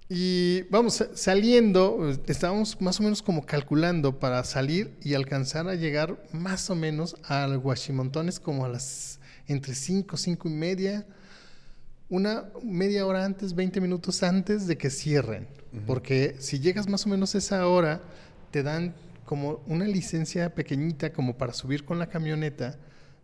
[0.09, 5.77] Y vamos, sa- saliendo, estábamos más o menos como calculando para salir y alcanzar a
[5.77, 9.20] llegar más o menos al Guachimontones como a las
[9.53, 11.07] entre 5, 5 y media,
[12.09, 15.49] una media hora antes, 20 minutos antes de que cierren.
[15.87, 18.01] Porque si llegas más o menos esa hora,
[18.51, 22.79] te dan como una licencia pequeñita como para subir con la camioneta,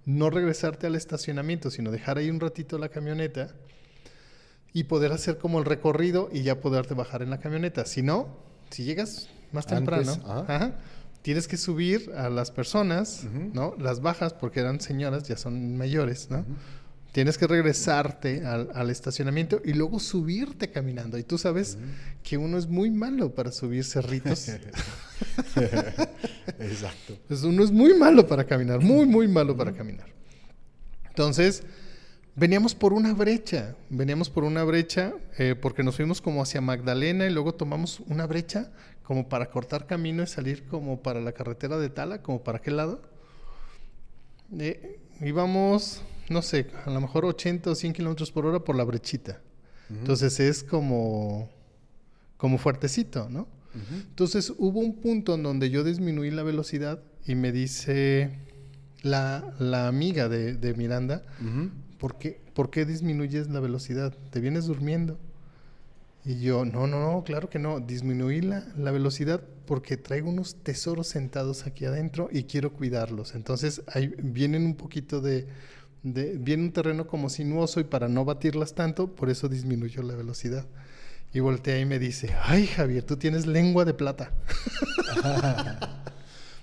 [0.05, 3.49] no regresarte al estacionamiento, sino dejar ahí un ratito la camioneta
[4.73, 7.87] y poder hacer como el recorrido y ya poderte bajar en la camioneta.
[7.87, 8.29] Si no,
[8.71, 10.55] si llegas más temprano, Antes, ajá.
[10.55, 10.73] ajá,
[11.27, 13.51] tienes que subir a las personas, Ujú.
[13.53, 13.75] ¿no?
[13.81, 16.47] Las bajas porque eran señoras, ya son mayores, ¿no?
[17.11, 21.19] Tienes que regresarte al, al estacionamiento y luego subirte caminando.
[21.19, 21.79] Y tú sabes
[22.23, 24.49] que uno es muy malo para subir cerritos.
[26.61, 27.19] Exacto.
[27.27, 30.07] Pues uno es muy malo para caminar, muy, muy malo para caminar.
[31.09, 31.65] Entonces,
[32.37, 37.27] veníamos por una brecha, veníamos por una brecha eh, porque nos fuimos como hacia Magdalena
[37.27, 38.71] y luego tomamos una brecha
[39.07, 42.77] como para cortar camino y salir como para la carretera de Tala, como para aquel
[42.77, 43.03] lado.
[44.59, 48.83] Eh, íbamos, no sé, a lo mejor 80 o 100 kilómetros por hora por la
[48.83, 49.41] brechita.
[49.89, 51.49] Entonces es como,
[52.37, 53.47] como fuertecito, ¿no?
[53.93, 58.41] Entonces hubo un punto en donde yo disminuí la velocidad y me dice
[59.03, 61.25] la, la amiga de, de Miranda,
[61.99, 64.17] ¿por, qué, ¿por qué disminuyes la velocidad?
[64.31, 65.21] ¿Te vienes durmiendo?
[66.27, 70.57] Y yo, no, no, no, claro que no, disminuí la, la velocidad porque traigo unos
[70.57, 73.37] tesoros sentados aquí adentro y quiero cuidarlos.
[73.37, 75.47] Entonces ahí vienen un poquito de,
[76.03, 80.67] viene un terreno como sinuoso y para no batirlas tanto, por eso disminuyó la velocidad.
[81.33, 84.33] Y voltea y me dice, ay Javier, tú tienes lengua de plata.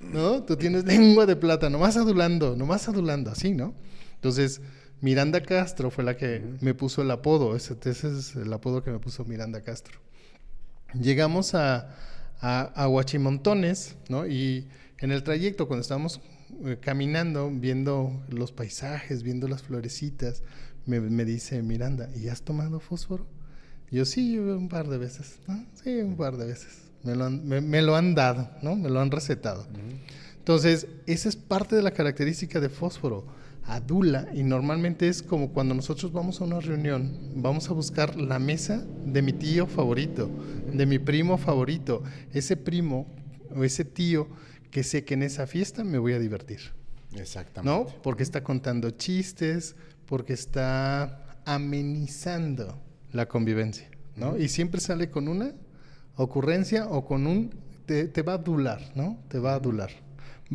[0.02, 0.44] ¿No?
[0.44, 3.74] Tú tienes lengua de plata, nomás adulando, nomás adulando, así, ¿no?
[4.16, 4.62] Entonces,
[5.04, 8.90] Miranda Castro fue la que me puso el apodo, ese, ese es el apodo que
[8.90, 10.00] me puso Miranda Castro.
[10.94, 11.94] Llegamos a,
[12.40, 14.26] a, a Huachimontones, ¿no?
[14.26, 14.66] Y
[15.00, 16.22] en el trayecto, cuando estábamos
[16.64, 20.42] eh, caminando, viendo los paisajes, viendo las florecitas,
[20.86, 23.28] me, me dice Miranda, ¿y has tomado fósforo?
[23.92, 25.66] Y yo, sí, un par de veces, ¿no?
[25.84, 26.78] Sí, un par de veces.
[27.04, 28.78] Me lo han, me, me lo han dado, ¿no?
[28.78, 29.68] Me lo han recetado.
[30.38, 33.43] Entonces, esa es parte de la característica de fósforo.
[33.66, 38.38] Adula y normalmente es como cuando nosotros vamos a una reunión, vamos a buscar la
[38.38, 40.30] mesa de mi tío favorito,
[40.72, 43.08] de mi primo favorito, ese primo
[43.56, 44.28] o ese tío
[44.70, 46.60] que sé que en esa fiesta me voy a divertir,
[47.16, 47.72] Exactamente.
[47.72, 48.02] ¿no?
[48.02, 49.76] Porque está contando chistes,
[50.08, 52.78] porque está amenizando
[53.12, 54.38] la convivencia, ¿no?
[54.38, 55.54] Y siempre sale con una
[56.16, 57.52] ocurrencia o con un
[57.86, 59.20] te, te va a adular, ¿no?
[59.30, 59.92] Te va a adular.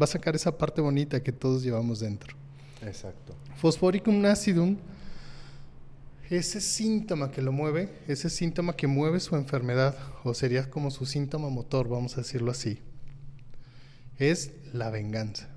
[0.01, 2.38] Va a sacar esa parte bonita que todos llevamos dentro.
[2.83, 3.35] Exacto.
[3.57, 4.77] Fosforicum acidum,
[6.31, 11.07] ese síntoma que lo mueve, ese síntoma que mueve su enfermedad, o sería como su
[11.07, 12.81] síntoma motor, vamos a decirlo así,
[14.19, 15.49] es la venganza.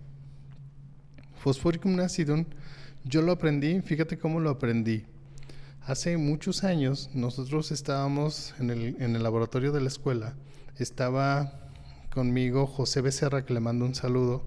[1.35, 2.45] Fosforicum acidum,
[3.03, 5.05] yo lo aprendí, fíjate cómo lo aprendí.
[5.81, 10.35] Hace muchos años nosotros estábamos en el, en el laboratorio de la escuela,
[10.77, 11.69] estaba
[12.13, 14.43] conmigo José Becerra, que le mando un saludo,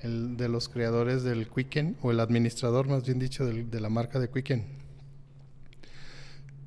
[0.00, 4.18] el de los creadores del Quicken, o el administrador, más bien dicho, de la marca
[4.20, 4.64] de Quicken.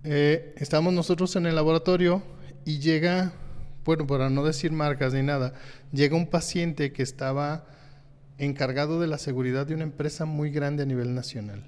[0.03, 2.23] Eh, estábamos nosotros en el laboratorio
[2.65, 3.33] y llega,
[3.85, 5.53] bueno, para no decir marcas ni nada,
[5.91, 7.67] llega un paciente que estaba
[8.39, 11.63] encargado de la seguridad de una empresa muy grande a nivel nacional.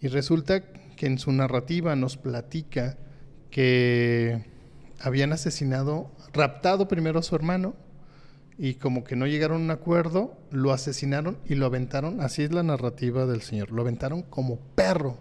[0.00, 0.62] Y resulta
[0.96, 2.98] que en su narrativa nos platica
[3.50, 4.44] que
[5.00, 7.74] habían asesinado, raptado primero a su hermano
[8.58, 12.52] y como que no llegaron a un acuerdo, lo asesinaron y lo aventaron, así es
[12.52, 15.16] la narrativa del señor, lo aventaron como perro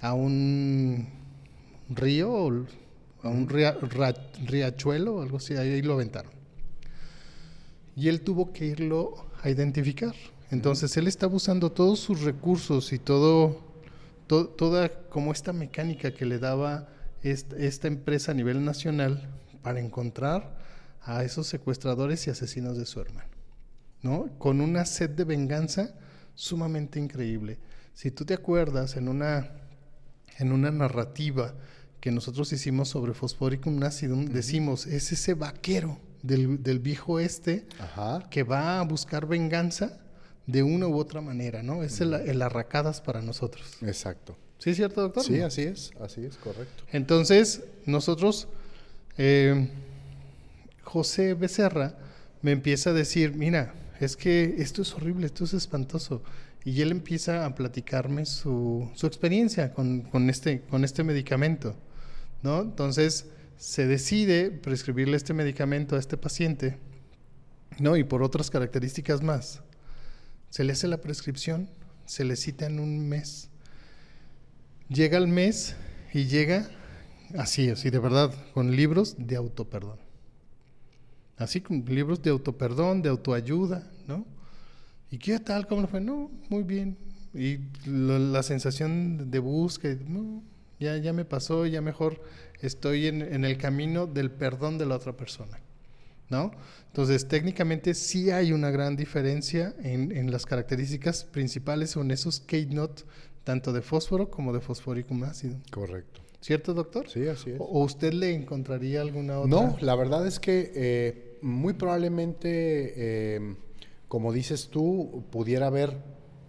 [0.00, 1.06] a un
[1.88, 2.66] río
[3.22, 6.32] a un riachuelo algo así, ahí lo aventaron.
[7.96, 10.14] Y él tuvo que irlo a identificar.
[10.50, 13.60] Entonces él está usando todos sus recursos y todo,
[14.26, 16.88] to- toda como esta mecánica que le daba
[17.22, 19.30] esta empresa a nivel nacional
[19.62, 20.63] para encontrar
[21.04, 23.28] a esos secuestradores y asesinos de su hermano.
[24.02, 24.28] ¿no?
[24.38, 25.94] Con una sed de venganza
[26.34, 27.58] sumamente increíble.
[27.94, 29.50] Si tú te acuerdas en una,
[30.38, 31.54] en una narrativa
[32.00, 38.28] que nosotros hicimos sobre Fosforicum acidum, decimos, es ese vaquero del, del viejo este Ajá.
[38.30, 40.00] que va a buscar venganza
[40.46, 41.82] de una u otra manera, ¿no?
[41.82, 43.78] Es el, el arracadas para nosotros.
[43.80, 44.36] Exacto.
[44.58, 45.24] ¿Sí es cierto, doctor?
[45.24, 46.84] Sí, así es, así es, correcto.
[46.92, 48.48] Entonces, nosotros,
[49.16, 49.68] eh,
[50.84, 51.96] José Becerra
[52.42, 56.22] me empieza a decir, mira, es que esto es horrible, esto es espantoso.
[56.64, 61.76] Y él empieza a platicarme su, experiencia con, con este, con este medicamento,
[62.42, 62.62] ¿no?
[62.62, 66.78] Entonces, se decide prescribirle este medicamento a este paciente,
[67.78, 67.96] ¿no?
[67.96, 69.62] Y por otras características más.
[70.50, 71.70] Se le hace la prescripción,
[72.06, 73.48] se le cita en un mes.
[74.88, 75.76] Llega el mes
[76.12, 76.68] y llega
[77.36, 80.03] así, así de verdad, con libros de autoperdón.
[81.36, 84.24] Así con libros de autoperdón, de autoayuda, ¿no?
[85.10, 85.66] ¿Y qué tal?
[85.66, 86.00] ¿Cómo le fue?
[86.00, 86.96] No, muy bien.
[87.34, 90.42] Y lo- la sensación de búsqueda, no,
[90.80, 92.22] ya, ya me pasó, ya mejor
[92.60, 95.58] estoy en, en el camino del perdón de la otra persona,
[96.30, 96.52] ¿no?
[96.88, 103.02] Entonces, técnicamente sí hay una gran diferencia en, en las características principales en esos keynote
[103.44, 105.56] tanto de fósforo como de fosfórico ácido.
[105.70, 106.23] Correcto.
[106.44, 107.08] ¿Cierto, doctor?
[107.08, 107.56] Sí, así es.
[107.58, 109.48] ¿O usted le encontraría alguna otra?
[109.50, 113.56] No, la verdad es que eh, muy probablemente, eh,
[114.08, 115.96] como dices tú, pudiera haber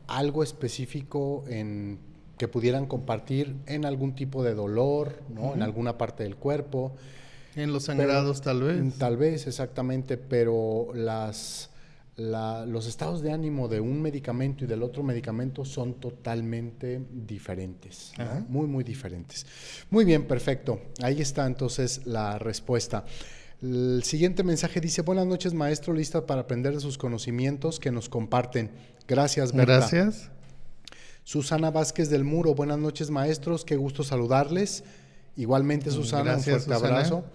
[0.08, 1.98] algo específico en
[2.38, 5.54] que pudieran compartir en algún tipo de dolor, ¿no?
[5.54, 6.92] En alguna parte del cuerpo.
[7.56, 8.98] En los Pero- sangrados, tal vez.
[8.98, 11.70] Tal vez, exactamente, pero las,
[12.18, 18.14] la- los estados de ánimo de un medicamento y del otro medicamento son totalmente diferentes,
[18.48, 19.46] muy, muy diferentes.
[19.90, 20.80] Muy bien, perfecto.
[21.02, 23.04] Ahí está entonces la respuesta.
[23.62, 28.10] El siguiente mensaje dice, buenas noches maestro, lista para aprender de sus conocimientos que nos
[28.10, 28.72] comparten.
[29.08, 29.78] Gracias, Berta.
[29.78, 30.30] Gracias.
[31.24, 34.84] Susana Vázquez del Muro, buenas noches maestros, qué gusto saludarles.
[35.38, 36.96] Igualmente Susana, Gracias, un fuerte Susana.
[37.00, 37.26] abrazo.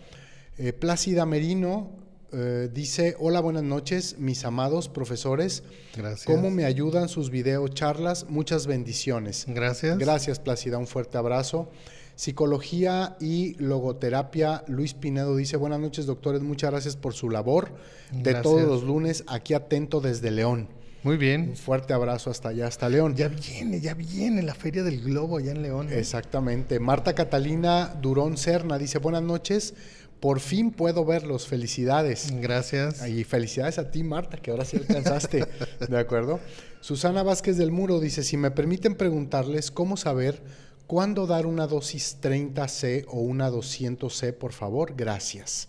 [0.58, 1.90] Eh, Plácida Merino
[2.32, 5.62] eh, dice, hola, buenas noches, mis amados profesores.
[5.96, 6.24] Gracias.
[6.24, 8.26] ¿Cómo me ayudan sus video charlas?
[8.28, 9.44] Muchas bendiciones.
[9.48, 9.98] Gracias.
[9.98, 11.68] Gracias, Plácida, un fuerte abrazo.
[12.16, 17.70] Psicología y logoterapia, Luis Pinedo dice, buenas noches doctores, muchas gracias por su labor
[18.12, 18.42] de Gracias.
[18.42, 20.68] todos los lunes, aquí atento desde León.
[21.02, 21.56] Muy Un bien.
[21.56, 23.16] fuerte abrazo hasta allá, hasta León.
[23.16, 25.88] Ya viene, ya viene la Feria del Globo allá en León.
[25.90, 26.78] Exactamente.
[26.78, 29.72] Marta Catalina Durón Serna dice, buenas noches,
[30.20, 32.28] por fin puedo verlos, felicidades.
[32.40, 33.06] Gracias.
[33.08, 35.46] Y felicidades a ti, Marta, que ahora sí alcanzaste,
[35.88, 36.40] ¿de acuerdo?
[36.80, 40.42] Susana Vázquez del Muro dice, si me permiten preguntarles cómo saber
[40.86, 45.68] cuándo dar una dosis 30C o una 200C, por favor, gracias.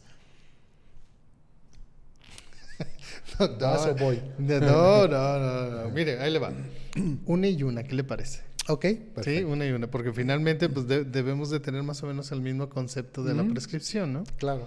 [3.60, 4.22] ¿Vas o voy?
[4.38, 5.90] No, no, no, no.
[5.92, 6.52] Mire, ahí le va.
[7.26, 8.42] Una y una, ¿qué le parece?
[8.72, 9.50] Ok, Sí, perfecto.
[9.50, 12.70] una y una, porque finalmente pues de- debemos de tener más o menos el mismo
[12.70, 13.52] concepto de la Ujú.
[13.54, 14.24] prescripción, ¿no?
[14.38, 14.66] Claro.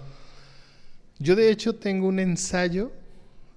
[1.19, 2.91] Yo de hecho tengo un ensayo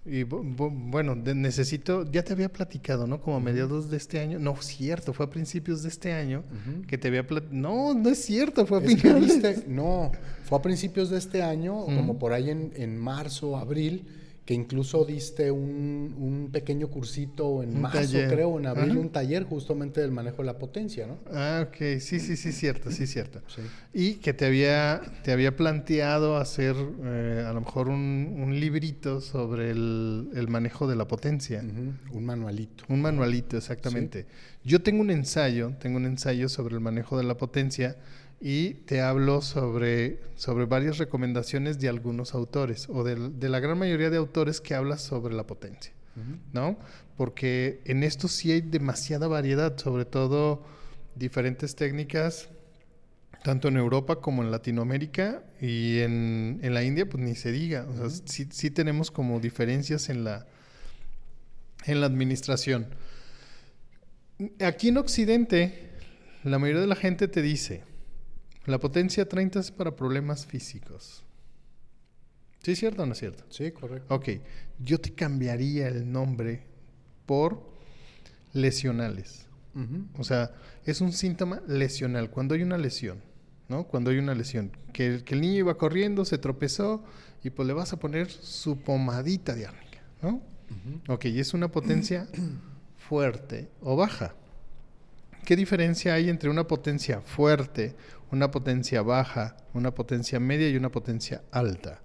[0.06, 3.20] y bu- bu- bueno, necesito, ya te había platicado, ¿no?
[3.20, 6.86] Como a mediados de este año, no, cierto, fue a principios de este año Ujú.
[6.86, 9.42] que te había plat- no, no es cierto, fue a Es finales.
[9.42, 10.12] viste, no,
[10.44, 11.94] fue a principios de este año, Ujú.
[11.94, 14.06] como por ahí en, en marzo, abril,
[14.48, 18.30] que incluso diste un, un pequeño cursito en Un marzo, taller.
[18.32, 18.98] creo, en abril, Ajá.
[19.00, 21.18] un taller justamente del manejo de la potencia, ¿no?
[21.30, 23.42] Ah, ok, sí, sí, sí, cierto, sí, cierto.
[23.46, 23.60] Sí.
[23.92, 29.20] Y que te había, te había planteado hacer eh, a lo mejor un, un librito
[29.20, 31.60] sobre el, el manejo de la potencia.
[31.60, 32.84] Un manualito.
[32.88, 34.24] Un manualito, exactamente.
[34.64, 37.96] Yo tengo un ensayo, tengo un ensayo sobre el manejo de la potencia
[38.40, 44.10] y te hablo sobre, sobre varias recomendaciones de algunos autores o de, la gran mayoría
[44.10, 45.92] de autores que habla sobre la potencia.
[46.52, 46.76] ¿no?
[47.16, 50.64] Porque en esto sí hay demasiada variedad, sobre todo
[51.14, 52.48] diferentes técnicas,
[53.44, 57.86] tanto en Europa como en Latinoamérica y en, en la India, pues ni se diga.
[57.88, 60.46] O sea, sí, sí tenemos como diferencias en la,
[61.84, 62.88] en la administración.
[64.60, 65.90] Aquí en Occidente,
[66.44, 67.82] la mayoría de la gente te dice,
[68.68, 71.24] la potencia 30 es para problemas físicos.
[72.62, 73.44] ¿Sí es cierto o no es cierto?
[73.50, 74.14] Sí, correcto.
[74.14, 74.28] Ok,
[74.78, 76.62] yo te cambiaría el nombre
[77.26, 77.62] por
[78.52, 79.46] lesionales.
[80.18, 80.50] O sea,
[80.84, 83.20] es un síntoma lesional, cuando hay una lesión,
[83.68, 83.84] ¿no?
[83.84, 87.04] Cuando hay una lesión, que, el- que el niño iba corriendo, se tropezó
[87.44, 90.42] y pues le vas a poner su pomadita de árnica, ¿no?
[91.08, 92.26] Ok, y es una potencia
[92.96, 94.34] fuerte o baja.
[95.44, 97.96] ¿Qué diferencia hay entre una potencia fuerte,
[98.30, 102.02] una potencia baja, una potencia media y una potencia alta?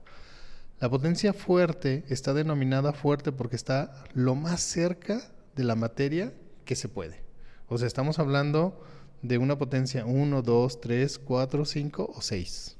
[0.79, 5.21] La potencia fuerte está denominada fuerte porque está lo más cerca
[5.55, 6.33] de la materia
[6.65, 7.21] que se puede.
[7.67, 8.83] O sea, estamos hablando
[9.21, 12.77] de una potencia 1, 2, 3, 4, 5 o 6.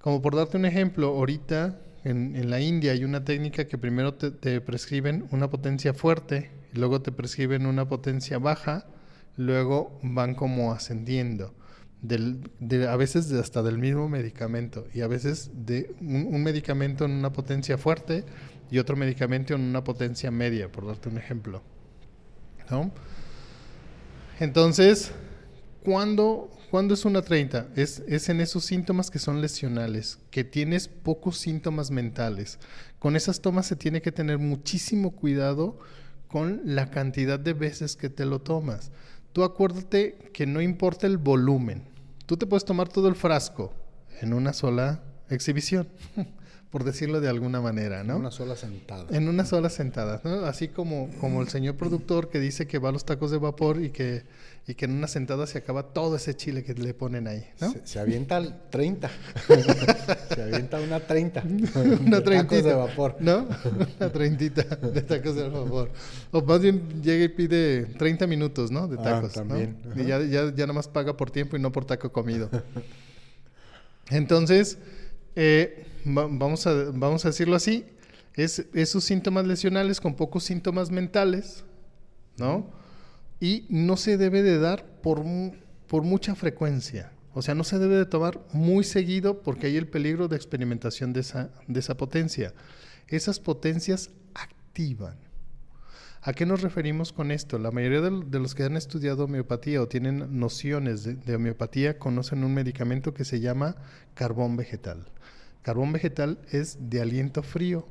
[0.00, 4.30] Como por darte un ejemplo, ahorita en, la India hay una técnica que primero te,
[4.30, 8.86] te prescriben una potencia fuerte, y luego te prescriben una potencia baja,
[9.36, 11.54] luego van como ascendiendo.
[12.02, 17.04] Del, de- a veces hasta del mismo medicamento y a veces de un, un medicamento
[17.04, 18.24] en una potencia fuerte
[18.70, 21.62] y otro medicamento en una potencia media, por darte un ejemplo.
[22.70, 22.92] ¿No?
[24.38, 25.12] Entonces,
[25.82, 27.68] ¿cuándo, cuándo es una 30?
[27.76, 32.58] Es, es en esos síntomas que son lesionales, que tienes pocos síntomas mentales.
[32.98, 35.78] Con esas tomas se tiene que tener muchísimo cuidado
[36.28, 38.90] con la cantidad de veces que te lo tomas.
[39.36, 41.84] Tú acuérdate que no importa el volumen.
[42.24, 43.74] Tú te puedes tomar todo el frasco
[44.22, 45.88] en una sola exhibición.
[46.70, 48.14] por decirlo de alguna manera, ¿no?
[48.14, 49.06] En una sola sentada.
[49.16, 50.44] En una sola sentada, ¿no?
[50.46, 53.80] Así como, como el señor productor que dice que va a los tacos de vapor
[53.82, 54.24] y que,
[54.66, 57.72] y que en una sentada se acaba todo ese chile que le ponen ahí, ¿no?
[57.72, 59.08] Se, se avienta el 30.
[60.34, 61.42] se avienta una 30.
[62.04, 63.16] una de tacos de vapor.
[63.20, 63.46] ¿No?
[63.98, 65.90] Una treintita de tacos de vapor.
[66.32, 68.88] O más bien llega y pide 30 minutos, ¿no?
[68.88, 69.36] De Ah, tacos.
[69.46, 69.56] ¿no?
[69.60, 72.50] Y ya, ya, ya nada más paga por tiempo y no por taco comido.
[74.10, 74.78] Entonces,
[75.34, 77.84] eh, va- vamos, a, vamos a decirlo así,
[78.34, 81.64] es esos síntomas lesionales con pocos síntomas mentales,
[82.36, 82.70] ¿no?
[83.40, 85.22] Y no se debe de dar por,
[85.86, 87.12] por mucha frecuencia.
[87.34, 91.12] O sea, no se debe de tomar muy seguido porque hay el peligro de experimentación
[91.12, 92.54] de esa, de esa potencia.
[93.08, 95.18] Esas potencias activan.
[96.22, 97.58] ¿A qué nos referimos con esto?
[97.58, 101.98] La mayoría de, de los que han estudiado homeopatía o tienen nociones de, de homeopatía
[101.98, 103.76] conocen un medicamento que se llama
[104.14, 105.06] carbón vegetal.
[105.66, 107.88] Carbón vegetal es de aliento frío.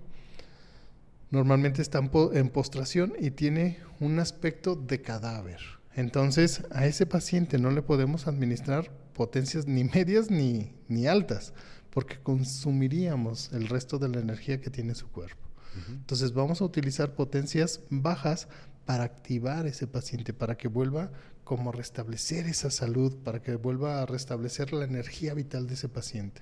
[1.30, 5.59] Normalmente está en, po- en postración y tiene un aspecto de cadáver.
[5.93, 11.51] Entonces, a ese paciente no le podemos administrar potencias ni medias ni, ni altas,
[11.89, 15.45] porque consumiríamos el resto de la energía que tiene su cuerpo.
[15.89, 18.47] Entonces vamos a utilizar potencias bajas
[18.86, 21.11] para activar ese paciente, para que vuelva
[21.43, 25.89] como a restablecer esa salud, para que vuelva a restablecer la energía vital de ese
[25.89, 26.41] paciente.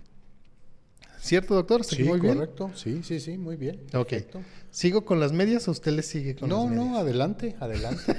[1.23, 1.81] ¿Cierto, doctor?
[1.81, 2.33] ¿Hasta aquí Sí, muy bien?
[2.35, 2.71] correcto.
[2.75, 3.77] Sí, sí, sí, muy bien.
[3.93, 4.09] Ok.
[4.09, 4.41] Perfecto.
[4.71, 6.85] ¿Sigo con las medias o usted le sigue con No, las medias?
[6.85, 8.15] no, adelante, adelante.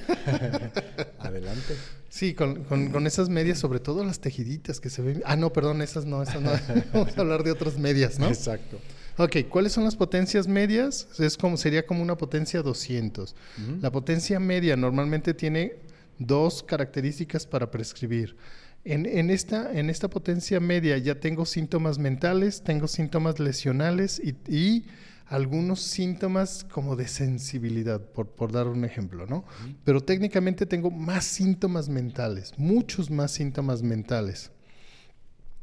[1.19, 1.75] adelante.
[2.09, 5.23] Sí, con, con- con esas medias, sobre todo las tejiditas que se ven.
[5.27, 6.51] Ah, no, perdón, esas no, esas no.
[6.95, 8.29] Vamos a hablar de otras medias, ¿no?
[8.29, 8.79] Exacto.
[9.19, 11.09] Ok, ¿cuáles son las potencias medias?
[11.19, 13.35] Es como, sería como una potencia 200.
[13.81, 15.75] La potencia media normalmente tiene
[16.19, 18.37] dos características para prescribir.
[18.85, 24.37] En, en esta, en esta potencia media ya tengo síntomas mentales, tengo síntomas lesionales y,
[24.53, 24.87] y
[25.27, 29.45] algunos síntomas como de sensibilidad, por, por dar un ejemplo, ¿no?
[29.85, 34.51] Pero técnicamente tengo más síntomas mentales, muchos más síntomas mentales.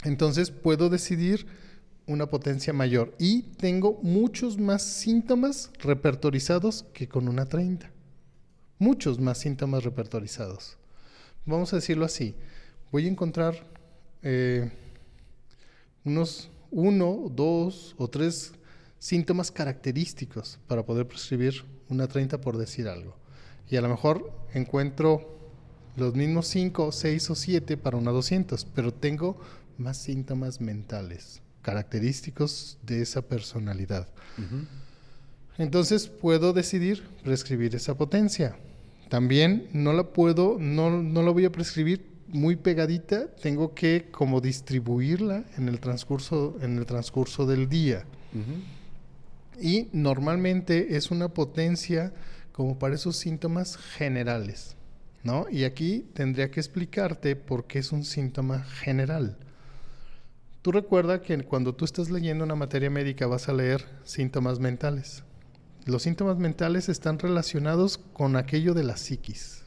[0.03, 1.45] Entonces puedo decidir
[2.07, 7.91] una potencia mayor y tengo muchos más síntomas repertorizados que con una 30.
[8.79, 10.77] Muchos más síntomas repertorizados.
[11.45, 12.35] Vamos a decirlo así.
[12.91, 13.55] Voy a encontrar
[14.21, 14.69] eh,
[16.03, 18.51] unos uno, dos o tres
[18.99, 23.15] síntomas característicos para poder prescribir una 30 por decir algo.
[23.69, 25.37] Y a lo mejor encuentro
[25.95, 29.39] los mismos 5, 6 o 7 para una 200, pero tengo
[29.77, 34.09] más síntomas mentales, característicos de esa personalidad.
[35.57, 38.57] Entonces puedo decidir prescribir esa potencia.
[39.09, 44.41] También no la puedo, no, no la voy a prescribir muy pegadita, tengo que como
[44.41, 48.05] distribuirla en el transcurso, en el transcurso del día.
[49.59, 52.13] Y normalmente es una potencia
[52.51, 54.75] como para esos síntomas generales,
[55.23, 55.47] ¿no?
[55.49, 59.37] Y aquí tendría que explicarte por qué es un síntoma general.
[60.61, 65.23] Tú recuerda que cuando tú estás leyendo una materia médica vas a leer síntomas mentales.
[65.85, 69.60] Los síntomas mentales están relacionados con aquello de la psiquis,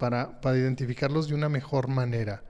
[0.00, 2.42] para, para identificarlos de una mejor manera.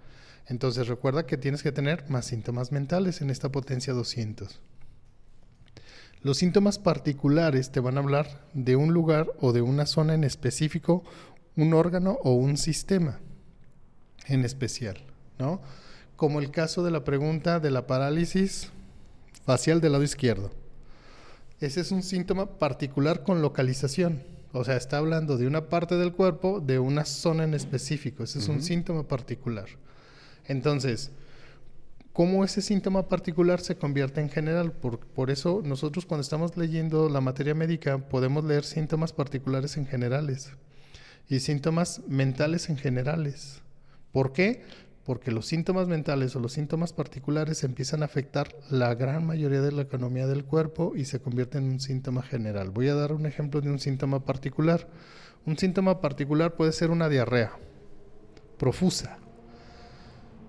[0.47, 4.59] Entonces recuerda que tienes que tener más síntomas mentales en esta potencia 200.
[6.23, 10.25] Los síntomas particulares te van a hablar de un lugar o de una zona en
[10.25, 11.05] específico,
[11.57, 13.21] un órgano o un sistema
[14.27, 14.99] en especial,
[15.39, 15.61] ¿no?
[16.17, 18.71] Como el caso de la pregunta de la parálisis
[19.45, 20.51] facial del lado izquierdo.
[21.61, 24.23] Ese es un síntoma particular con localización.
[24.53, 28.25] O sea, está hablando de una parte del cuerpo, de una zona en específico.
[28.25, 29.67] Ese es un síntoma particular.
[30.47, 31.13] Entonces,
[32.13, 34.73] cómo ese síntoma particular se convierte en general.
[34.73, 39.87] Por, por, eso nosotros cuando estamos leyendo la materia médica podemos leer síntomas particulares en
[39.87, 40.53] generales
[41.29, 43.63] y síntomas mentales en generales.
[44.11, 44.65] ¿Por qué?
[45.05, 49.73] Porque los síntomas mentales o los síntomas particulares empiezan a afectar la gran mayoría de
[49.73, 52.71] la economía del cuerpo y se convierten en un síntoma general.
[52.71, 54.89] Voy a dar un ejemplo de un síntoma particular.
[55.47, 57.53] Un síntoma particular puede ser una diarrea
[58.59, 59.19] profusa.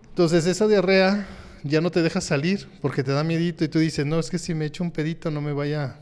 [0.09, 1.25] Entonces esa diarrea
[1.63, 4.37] ya no te deja salir porque te da miedito y tú dices, no, es que
[4.37, 6.01] si me echo un pedito no me vaya,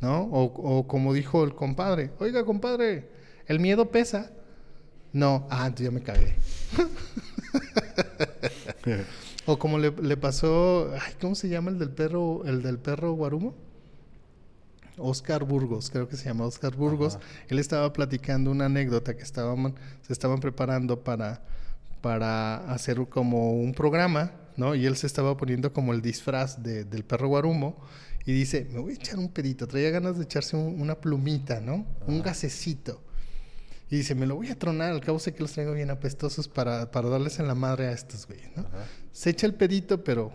[0.00, 0.22] ¿no?
[0.22, 3.10] O como dijo el compadre, oiga compadre,
[3.46, 4.32] el miedo pesa.
[5.12, 6.36] No, ah, entonces ya me cagué.
[9.46, 13.12] o como le, le, pasó, ay, ¿cómo se llama el del perro, el del perro
[13.12, 13.54] guarumo?
[14.98, 17.16] Oscar Burgos, creo que se llama Oscar Burgos.
[17.16, 17.24] Ajá.
[17.48, 21.42] Él estaba platicando una anécdota que estaban, se estaban preparando para,
[22.02, 24.74] para hacer como un programa ¿no?
[24.74, 27.78] Y él se estaba poniendo como el disfraz de- del perro guarumo
[28.26, 29.66] y dice, me voy a echar un pedito.
[29.66, 31.86] Traía ganas de echarse un- una plumita, ¿no?
[32.06, 33.00] Un gasecito.
[33.90, 36.46] Y dice, me lo voy a tronar, al cabo sé que los traigo bien apestosos
[36.46, 38.64] para, para darles en la madre a estos güeyes, ¿no?
[39.12, 40.30] Se echa el pedito, pero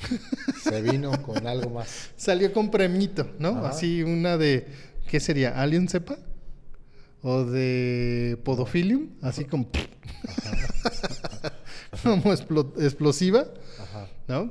[0.62, 2.10] Se vino con algo más.
[2.16, 3.50] salió con premito, ¿no?
[3.50, 3.68] Ajá.
[3.68, 4.66] Así una de,
[5.08, 5.60] ¿qué sería?
[5.60, 6.16] ¿Alien cepa?
[7.22, 9.10] ¿O de Podophilium?
[9.22, 9.68] Así como...
[12.02, 13.46] como explo- explosiva,
[13.80, 14.08] Ajá.
[14.26, 14.50] ¿no?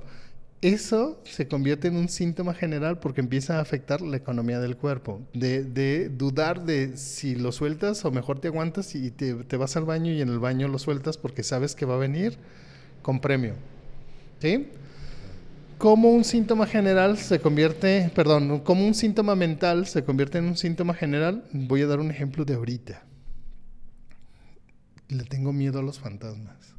[0.62, 5.22] Eso se convierte en un síntoma general porque empieza a afectar la economía del cuerpo.
[5.34, 9.86] De, dudar de si lo sueltas o mejor te aguantas y te, te vas al
[9.86, 12.38] baño y en el baño lo sueltas porque sabes que va a venir
[13.01, 13.55] con premio.
[14.39, 14.68] ¿Sí?
[15.80, 20.57] Como un síntoma general se convierte, perdón, como un síntoma mental se convierte en un
[20.57, 23.03] síntoma general, voy a dar un ejemplo de ahorita.
[25.07, 26.71] Le tengo miedo a los fantasmas.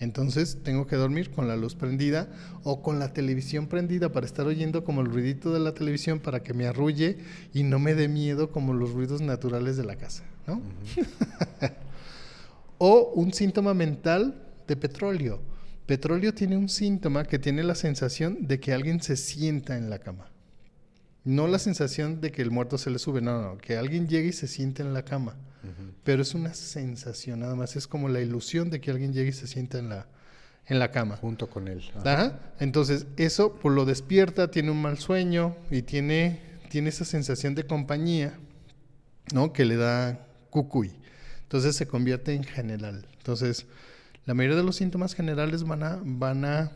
[0.00, 2.28] Entonces tengo que dormir con la luz prendida
[2.64, 6.42] o con la televisión prendida para estar oyendo como el ruidito de la televisión para
[6.42, 7.18] que me arrulle
[7.52, 10.60] y no me dé miedo como los ruidos naturales de la casa, ¿no?
[12.78, 15.40] o un síntoma mental de petróleo.
[15.86, 19.98] Petróleo tiene un síntoma que tiene la sensación de que alguien se sienta en la
[19.98, 20.30] cama.
[21.24, 24.28] No la sensación de que el muerto se le sube, no, no, que alguien llegue
[24.28, 25.36] y se siente en la cama.
[26.04, 29.32] Pero es una sensación, nada más es como la ilusión de que alguien llegue y
[29.32, 30.06] se sienta en la,
[30.66, 31.16] en la cama.
[31.16, 31.82] Junto con él.
[31.96, 32.12] Ajá.
[32.12, 32.40] Ajá.
[32.60, 36.40] Entonces, eso pues lo despierta, tiene un mal sueño y tiene,
[36.70, 38.38] tiene esa sensación de compañía,
[39.32, 39.52] ¿no?
[39.52, 40.92] Que le da cucuy.
[41.42, 43.06] Entonces se convierte en general.
[43.18, 43.66] Entonces,
[44.26, 46.72] la mayoría de los síntomas generales van a, van a,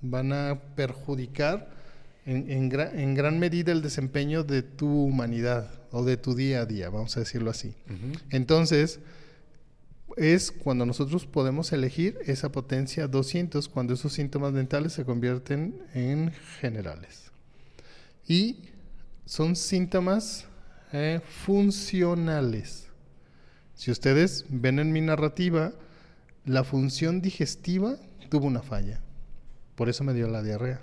[0.00, 1.70] van a perjudicar
[2.26, 6.60] en, en gra- en gran medida el desempeño de tu humanidad o de tu día
[6.62, 7.74] a día, vamos a decirlo así.
[8.30, 9.00] Entonces,
[10.16, 16.32] es cuando nosotros podemos elegir esa potencia 200 cuando esos síntomas mentales se convierten en
[16.60, 17.30] generales.
[18.26, 18.58] Y
[19.26, 20.46] son síntomas
[20.92, 21.20] eh,
[21.84, 22.86] funcionales.
[23.74, 25.72] Si ustedes ven en mi narrativa,
[26.44, 27.96] la función digestiva
[28.30, 29.00] tuvo una falla.
[29.74, 30.80] Por eso me dio la diarrea.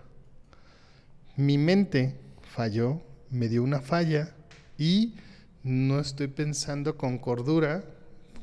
[1.41, 2.13] Mi mente
[2.43, 4.35] falló, me dio una falla
[4.77, 5.15] y
[5.63, 7.83] no estoy pensando con cordura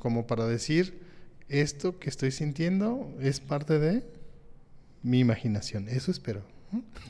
[0.00, 0.98] como para decir
[1.48, 4.02] esto que estoy sintiendo es parte de
[5.04, 5.88] mi imaginación.
[5.88, 6.42] Eso espero.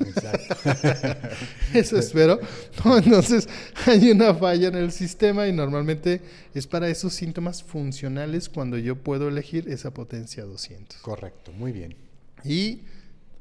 [0.01, 0.57] Exacto.
[1.73, 2.39] Eso espero.
[2.85, 3.49] No, entonces
[3.87, 6.21] hay una falla en el sistema y normalmente
[6.53, 10.99] es para esos síntomas funcionales cuando yo puedo elegir esa potencia 200.
[10.99, 11.97] Correcto, muy bien.
[12.45, 12.83] Y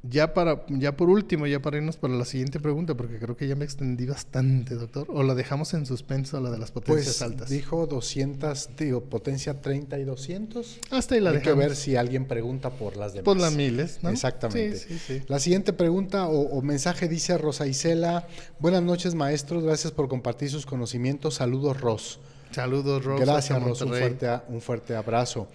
[0.03, 3.47] ya para ya por último, ya para irnos para la siguiente pregunta, porque creo que
[3.47, 7.21] ya me extendí bastante, doctor, o la dejamos en suspenso la de las potencias Pues
[7.21, 7.49] altas.
[7.49, 10.79] dijo 200, digo, potencia 30 y 200.
[10.91, 11.59] Hasta ahí la Hay que dejamos.
[11.65, 13.25] ver si alguien pregunta por las demás.
[13.25, 14.09] por las miles, ¿no?
[14.09, 14.77] Exactamente.
[14.77, 15.21] Sí, sí, sí.
[15.27, 18.27] La siguiente pregunta o, o mensaje dice Rosa Isela.
[18.59, 19.63] Buenas noches, maestros.
[19.63, 21.35] Gracias por compartir sus conocimientos.
[21.35, 22.19] Saludos, Ros.
[22.51, 23.25] Saludos, Rosa.
[23.25, 23.81] Gracias, Ros.
[23.81, 25.47] Un fuerte, un fuerte abrazo.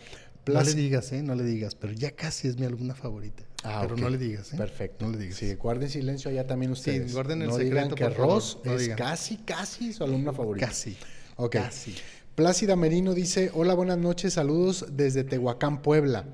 [0.47, 1.23] No le digas, ¿eh?
[1.23, 3.45] No le digas, pero ya casi es mi alumna favorita.
[3.65, 4.57] Ah, pero no le digas, ¿eh?
[4.57, 5.05] Perfecto.
[5.07, 5.37] No le digas.
[5.37, 7.13] Sí, guarden silencio allá también ustedes.
[7.13, 8.29] guarden el no secreto, digan que por favor.
[8.35, 8.99] Ros No es digan.
[8.99, 10.67] casi, casi su alumna favorita.
[10.67, 10.97] Casi.
[11.37, 11.53] Ok.
[11.53, 11.95] Casi.
[12.35, 16.25] Plácida Merino dice, hola, buenas noches, saludos desde Tehuacán, Puebla.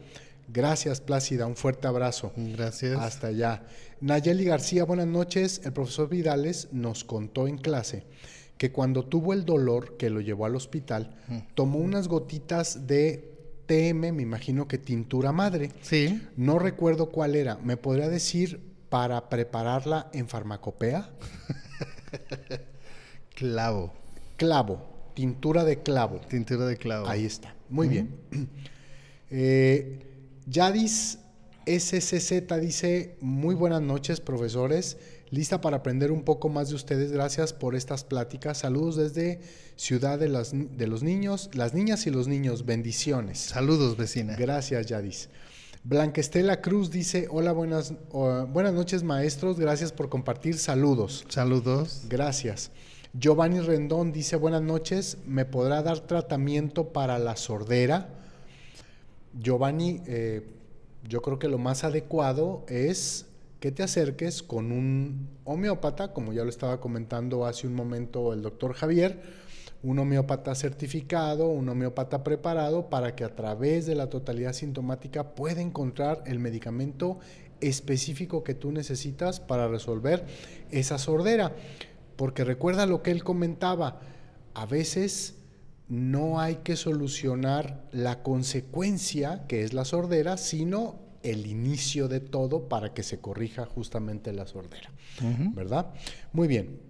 [0.51, 2.33] Gracias, Plácida, un fuerte abrazo.
[2.37, 2.99] Gracias.
[2.99, 3.65] Hasta allá.
[4.01, 5.61] Nayeli García, buenas noches.
[5.65, 8.05] El profesor Vidales nos contó en clase
[8.57, 11.17] que cuando tuvo el dolor que lo llevó al hospital,
[11.55, 13.38] tomó unas gotitas de
[13.69, 15.71] TM, me imagino que tintura madre.
[15.83, 16.21] Sí.
[16.37, 17.59] No recuerdo cuál era.
[17.59, 21.11] ¿Me podría decir para prepararla en farmacopea?
[23.37, 23.93] Clavo.
[24.37, 26.21] Clavo, tintura de clavo.
[26.29, 27.07] Tintura de clavo.
[27.07, 27.55] Ahí está.
[27.69, 28.17] Muy bien.
[29.31, 30.07] Eh,
[30.47, 31.19] Yadis
[31.67, 34.97] SCZ dice, muy buenas noches, profesores.
[35.31, 37.13] Lista para aprender un poco más de ustedes.
[37.13, 38.59] Gracias por estas pláticas.
[38.59, 39.41] Saludos desde
[39.77, 42.65] Ciudad de, las, de los Niños, las niñas y los niños.
[42.65, 43.39] Bendiciones.
[43.39, 44.37] Saludos, vecina.
[44.37, 45.29] Gracias, Yadis.
[45.85, 49.59] Blanca Estela Cruz dice, hola, buenas, buenas noches, maestros.
[49.59, 50.59] Gracias por compartir.
[50.59, 51.25] Saludos.
[51.29, 52.03] Saludos.
[52.09, 52.71] Gracias.
[53.15, 58.11] Giovanni Rendón dice, buenas noches, ¿me podrá dar tratamiento para la sordera?
[59.33, 60.47] Giovanni, eh,
[61.09, 63.27] yo creo que lo más adecuado es
[63.61, 68.43] que te acerques con un homeópata, como ya lo estaba comentando hace un momento el
[68.43, 69.21] doctor Javier,
[69.83, 75.61] un homeópata certificado, un homeópata preparado para que a través de la totalidad sintomática pueda
[75.61, 77.19] encontrar el medicamento
[77.61, 80.25] específico que tú necesitas para resolver
[80.71, 81.55] esa sordera.
[82.17, 84.01] Porque recuerda lo que él comentaba,
[84.55, 85.37] a veces
[85.89, 92.69] no hay que solucionar la consecuencia, que es la sordera, sino el inicio de todo
[92.69, 94.91] para que se corrija justamente la sordera,
[95.55, 95.93] ¿verdad?
[96.33, 96.81] Muy bien.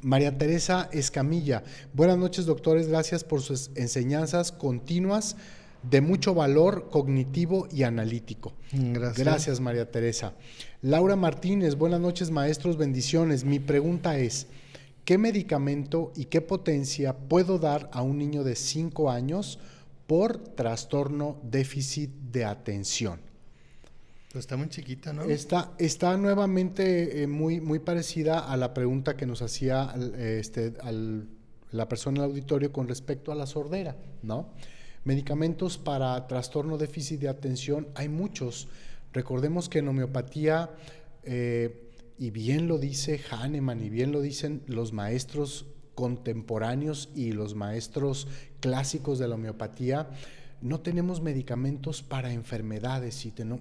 [0.00, 5.36] María Teresa Escamilla, buenas noches doctores, gracias por sus enseñanzas continuas
[5.88, 8.52] de mucho valor cognitivo y analítico.
[8.72, 9.18] Gracias.
[9.18, 10.34] Gracias María Teresa.
[10.80, 13.44] Laura Martínez, buenas noches maestros, bendiciones.
[13.44, 14.48] Mi pregunta es,
[15.04, 19.60] ¿qué medicamento y qué potencia puedo dar a un niño de 5 años
[20.08, 23.20] por trastorno déficit de atención?
[24.34, 25.24] Está muy chiquita, ¿no?
[25.24, 30.72] Está, está nuevamente eh, muy, muy parecida a la pregunta que nos hacía este,
[31.70, 34.50] la persona en el auditorio con respecto a la sordera, ¿no?
[35.04, 38.68] Medicamentos para trastorno déficit de atención hay muchos.
[39.12, 40.70] Recordemos que en homeopatía,
[41.24, 47.54] eh, y bien lo dice Hahnemann, y bien lo dicen los maestros contemporáneos y los
[47.54, 48.28] maestros
[48.60, 50.08] clásicos de la homeopatía,
[50.62, 53.14] no tenemos medicamentos para enfermedades,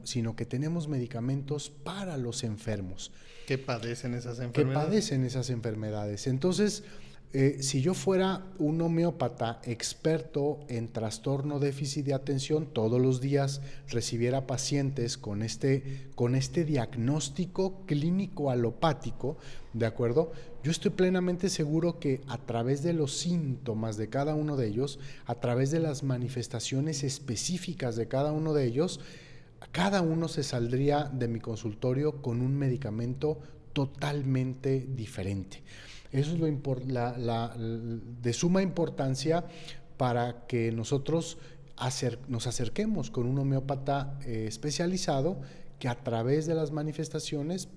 [0.03, 3.11] sino que tenemos medicamentos para los enfermos.
[3.47, 4.83] ¿Qué padecen esas enfermedades?
[4.83, 6.27] Que padecen esas enfermedades.
[6.27, 6.83] Entonces,
[7.33, 13.61] eh, si yo fuera un homeópata experto en trastorno déficit de atención, todos los días
[13.87, 19.37] recibiera pacientes con este, con este diagnóstico clínico alopático,
[19.71, 20.33] ¿de acuerdo?
[20.61, 24.99] Yo estoy plenamente seguro que a través de los síntomas de cada uno de ellos,
[25.25, 28.99] a través de las manifestaciones específicas de cada uno de ellos,
[29.71, 33.39] cada uno se saldría de mi consultorio con un medicamento
[33.71, 35.63] totalmente diferente.
[36.11, 36.47] Eso es lo
[38.21, 39.45] de suma importancia
[39.97, 41.37] para que nosotros
[42.27, 45.41] nos acerquemos con un homeópata eh, especializado
[45.79, 47.67] que a través de las manifestaciones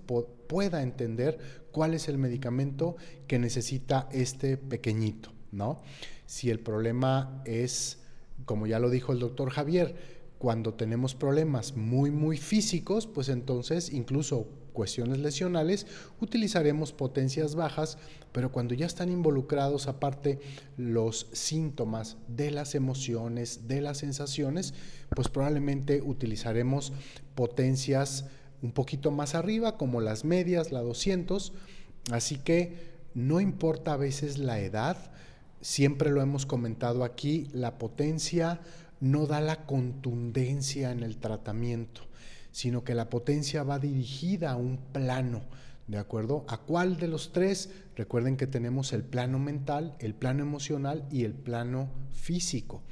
[0.46, 1.38] pueda entender
[1.72, 5.80] cuál es el medicamento que necesita este pequeñito, ¿no?
[6.26, 8.00] Si el problema es,
[8.44, 9.96] como ya lo dijo el doctor Javier,
[10.38, 15.86] cuando tenemos problemas muy, muy físicos, pues entonces incluso cuestiones lesionales,
[16.20, 17.96] utilizaremos potencias bajas,
[18.32, 20.40] pero cuando ya están involucrados aparte
[20.76, 24.74] los síntomas de las emociones, de las sensaciones,
[25.14, 26.92] pues probablemente utilizaremos
[27.34, 28.26] potencias
[28.60, 31.54] un poquito más arriba, como las medias, la 200,
[32.10, 35.12] así que no importa a veces la edad,
[35.60, 38.60] siempre lo hemos comentado aquí, la potencia
[39.00, 42.02] no da la contundencia en el tratamiento
[42.54, 45.42] sino que la potencia va dirigida a un plano.
[45.88, 46.44] ¿De acuerdo?
[46.46, 47.68] ¿A cuál de los tres?
[47.96, 52.84] Recuerden que tenemos el plano mental, el plano emocional y el plano físico.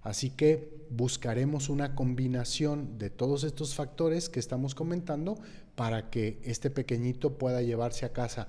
[0.00, 5.38] Así que buscaremos una combinación de todos estos factores que estamos comentando
[5.74, 8.48] para que este pequeñito pueda llevarse a casa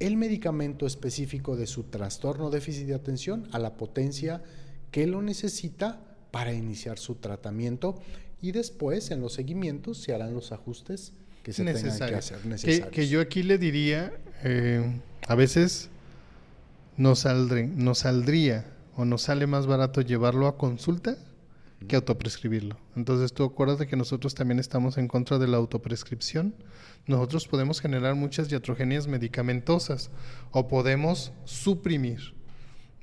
[0.00, 4.42] el medicamento específico de su trastorno déficit de atención a la potencia
[4.90, 6.00] que lo necesita
[6.32, 8.00] para iniciar su tratamiento
[8.40, 11.12] y después en los seguimientos se harán los ajustes
[11.42, 12.90] que se tengan que hacer necesarios.
[12.90, 14.12] Que, yo aquí le diría,
[14.44, 15.88] eh, a veces
[16.96, 18.64] nos saldría
[18.96, 21.16] o nos sale más barato llevarlo a consulta
[21.86, 22.76] que autoprescribirlo.
[22.96, 26.54] Entonces tú acuérdate que nosotros también estamos en contra de la autoprescripción.
[27.06, 30.10] Nosotros podemos generar muchas iatrogenias medicamentosas
[30.50, 32.34] o podemos suprimir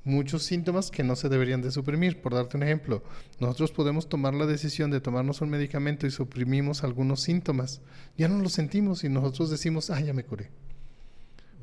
[0.06, 2.22] muchos síntomas que no se deberían de suprimir.
[2.22, 3.04] Por darte un ejemplo,
[3.40, 7.82] nosotros podemos tomar la decisión de tomarnos un medicamento y suprimimos algunos síntomas.
[8.18, 10.50] Ya no los sentimos y nosotros decimos, ah, ya me curé.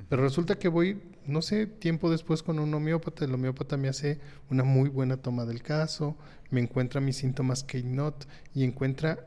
[0.08, 4.20] Pero resulta que voy, no sé, tiempo después con un homeópata, el homeópata me hace
[4.50, 6.18] una muy buena toma del caso,
[6.50, 9.26] me encuentra mis síntomas K-NOT y encuentra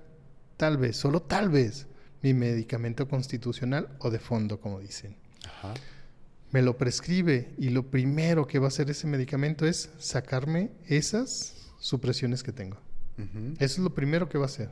[0.58, 1.88] tal vez, solo tal vez,
[2.22, 5.16] mi medicamento constitucional o de fondo, como dicen.
[5.44, 5.74] Ajá
[6.56, 11.54] me lo prescribe y lo primero que va a hacer ese medicamento es sacarme esas
[11.80, 12.78] supresiones que tengo.
[13.60, 14.70] Eso es lo primero que va a hacer.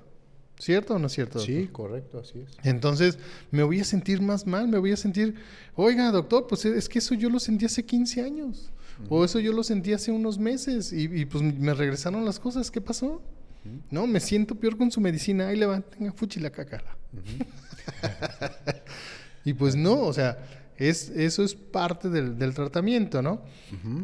[0.58, 1.40] ¿Cierto o no es cierto?
[1.40, 2.52] Sí, correcto, así es.
[2.64, 3.20] Entonces,
[3.52, 5.36] me voy a sentir más mal, me voy a sentir,
[5.76, 8.72] oiga, doctor, pues es que eso yo lo sentí hace 15 años,
[9.10, 12.80] o eso yo lo sentí hace unos meses, y, pues me regresaron las cosas, ¿qué
[12.80, 13.22] pasó?
[13.92, 16.96] No, me siento peor con su medicina, ahí le va, tenga fuchi la cacala.
[19.44, 23.41] y pues no, o sea, es, eso es parte del, tratamiento, ¿no?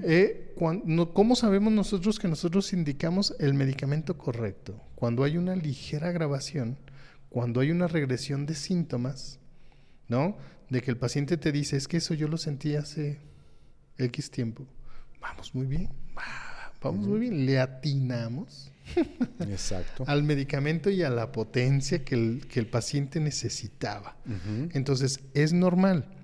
[0.03, 0.53] Eh,
[1.13, 4.80] ¿Cómo sabemos nosotros que nosotros indicamos el medicamento correcto?
[4.95, 6.78] Cuando hay una ligera agravación,
[7.30, 9.39] cuando hay una regresión de síntomas,
[10.07, 10.38] ¿no?
[10.70, 13.20] De que el paciente te dice, es que eso yo lo sentí hace
[13.97, 14.65] X tiempo.
[15.20, 15.89] Vamos muy bien,
[16.82, 18.72] vamos muy bien, le atinamos.
[19.41, 20.03] Exacto.
[20.07, 24.17] al medicamento y a la potencia que el, paciente necesitaba.
[24.74, 26.18] Entonces, es normal.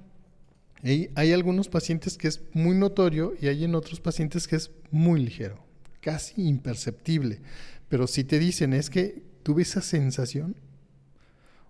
[0.85, 5.19] Hay, algunos pacientes que es muy notorio y hay en otros pacientes que es muy
[5.19, 5.57] ligero,
[5.99, 7.41] casi imperceptible.
[7.89, 10.55] Pero si te dicen es que tuve esa sensación,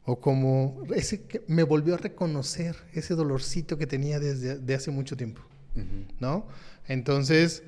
[0.03, 4.91] o como ese que me volvió a reconocer ese dolorcito que tenía desde de hace
[4.91, 5.41] mucho tiempo,
[6.19, 6.45] ¿no?
[6.85, 7.63] Entonces,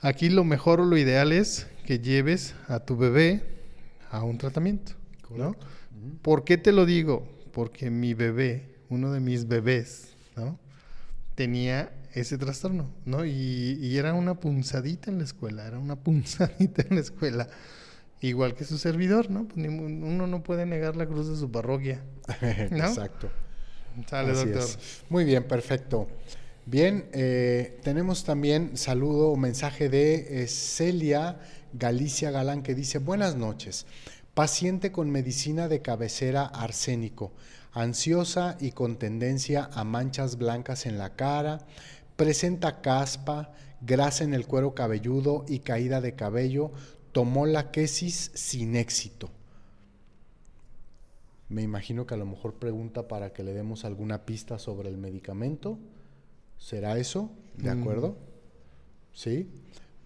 [0.00, 3.42] aquí lo mejor o lo ideal es que lleves a tu bebé
[4.08, 4.92] a un tratamiento,
[5.36, 5.56] ¿no?
[6.22, 7.26] ¿Por qué te lo digo?
[7.52, 10.58] Porque mi bebé, uno de mis bebés, ¿no?
[11.34, 13.24] Tenía ese trastorno, ¿no?
[13.24, 17.48] Y, y era una punzadita en la escuela, era una punzadita en la escuela.
[18.20, 19.46] Igual que su servidor, ¿no?
[19.46, 22.00] Pues uno no puede negar la cruz de su parroquia.
[22.70, 22.86] ¿No?
[22.86, 23.30] Exacto.
[24.08, 24.62] Sale, Así doctor.
[24.62, 25.02] es.
[25.10, 26.08] Muy bien, perfecto.
[26.66, 31.38] Bien, eh, tenemos también saludo o mensaje de eh, Celia
[31.74, 33.84] Galicia Galán que dice, buenas noches,
[34.32, 37.32] paciente con medicina de cabecera arsénico,
[37.74, 41.58] ansiosa y con tendencia a manchas blancas en la cara,
[42.16, 46.70] presenta caspa, grasa en el cuero cabelludo y caída de cabello,
[47.12, 49.30] tomó la quesis sin éxito.
[51.48, 54.96] Me imagino que a lo mejor pregunta para que le demos alguna pista sobre el
[54.96, 55.78] medicamento.
[56.58, 57.30] ¿Será eso?
[57.58, 57.80] ¿De Mm.
[57.80, 58.16] acuerdo?
[59.12, 59.48] ¿Sí?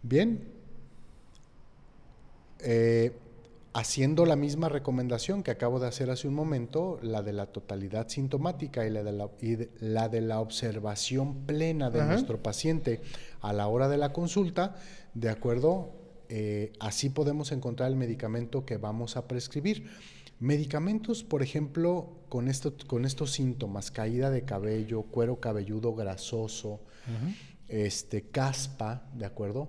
[0.03, 0.43] Bien.
[2.61, 3.13] Eh,
[3.75, 8.09] haciendo la misma recomendación que acabo de hacer hace un momento, la de la totalidad
[8.09, 12.13] sintomática y la de la, y de- la, de la observación plena de Ajá.
[12.13, 13.03] nuestro paciente
[13.41, 14.75] a la hora de la consulta,
[15.15, 15.93] ¿de acuerdo?
[16.31, 19.89] Eh, así podemos encontrar el medicamento que vamos a prescribir.
[20.41, 26.81] Medicamentos, por ejemplo, con, esto, con estos síntomas, caída de cabello, cuero cabelludo grasoso,
[27.69, 29.69] este, caspa, ¿de acuerdo?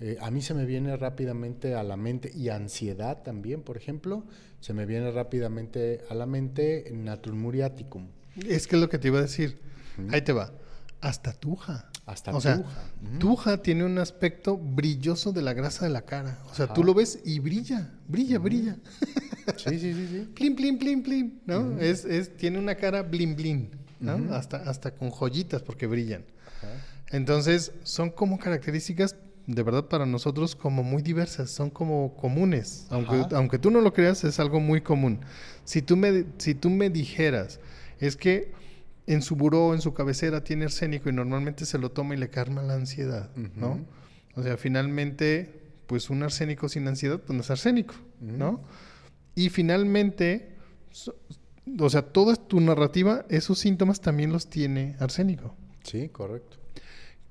[0.00, 4.24] Eh, a mí se me viene rápidamente a la mente, y ansiedad también, por ejemplo,
[4.60, 8.08] se me viene rápidamente a la mente Natrium muriaticum.
[8.46, 9.60] Es que es lo que te iba a decir.
[10.10, 10.52] Ahí te va.
[11.00, 11.90] Hasta tuja.
[12.06, 13.18] Hasta o sea, tuja.
[13.18, 16.38] Tuja tiene un aspecto brilloso de la grasa de la cara.
[16.50, 18.76] O sea, tú lo ves y brilla, brilla, brilla.
[19.56, 20.30] Sí, sí, sí, sí.
[20.34, 21.78] Plim, plim, plim, plim, ¿no?
[21.78, 23.70] es, es, tiene una cara blin, blin,
[24.00, 24.34] ¿no?
[24.34, 26.24] Hasta, hasta con joyitas porque brillan.
[27.10, 29.16] Entonces, son como características,
[29.54, 32.86] de verdad, para nosotros como muy diversas, son como comunes.
[32.90, 33.28] Aunque, Ajá.
[33.36, 35.20] aunque tú no lo creas, es algo muy común.
[35.64, 37.58] Si tú me, si tú me dijeras,
[37.98, 38.52] es que
[39.06, 42.30] en su buró, en su cabecera, tiene arsénico y normalmente se lo toma y le
[42.30, 43.80] calma la ansiedad, ¿no?
[44.36, 48.60] O sea, finalmente, pues un arsénico sin ansiedad, pues no es arsénico, ¿no?
[49.34, 50.50] Y finalmente,
[50.92, 51.16] so-
[51.78, 55.56] o sea, toda tu narrativa, esos síntomas también los tiene arsénico.
[55.82, 56.58] Sí, correcto.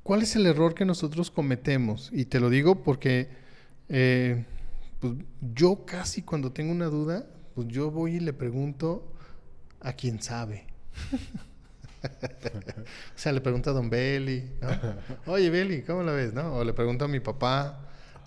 [0.09, 2.09] ¿Cuál es el error que nosotros cometemos?
[2.11, 3.29] Y te lo digo porque
[3.89, 4.43] eh,
[4.99, 5.13] pues,
[5.53, 9.13] yo casi cuando tengo una duda, pues yo voy y le pregunto
[9.79, 10.65] a quien sabe.
[12.03, 15.31] o sea, le pregunto a don Beli, ¿no?
[15.31, 16.33] Oye, Beli, ¿cómo la ves?
[16.33, 16.55] ¿no?
[16.55, 17.79] O le pregunto a mi papá,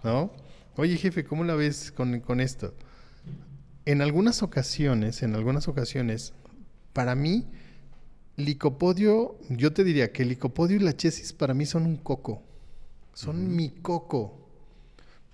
[0.05, 0.33] ¿no?
[0.77, 2.77] Oye, jefe, ¿cómo la ves con, con esto?
[3.87, 6.33] En algunas ocasiones, en algunas ocasiones,
[6.93, 7.49] para mí,
[8.37, 12.43] licopodio, yo te diría que el licopodio y la chesis para mí son un coco.
[13.15, 14.39] Son mi coco.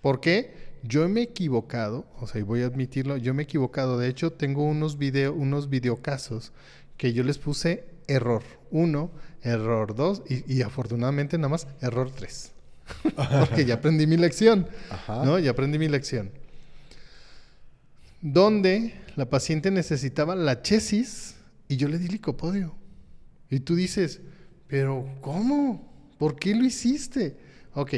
[0.01, 0.69] ¿Por qué?
[0.83, 3.99] Yo me he equivocado, o sea, y voy a admitirlo, yo me he equivocado.
[3.99, 6.53] De hecho, tengo unos video, unos videocasos
[6.97, 9.11] que yo les puse error 1,
[9.43, 12.53] error 2 y, y afortunadamente nada más error 3.
[13.41, 14.69] Porque ya aprendí mi lección.
[14.91, 15.25] Ajá.
[15.25, 15.39] ¿No?
[15.39, 16.31] Ya aprendí mi lección.
[18.21, 21.37] Donde la paciente necesitaba la chesis
[21.69, 22.78] y yo le di licopodio.
[23.51, 24.21] Y tú dices,
[24.67, 25.89] pero ¿cómo?
[26.19, 27.37] ¿Por qué lo hiciste?
[27.75, 27.95] Ok,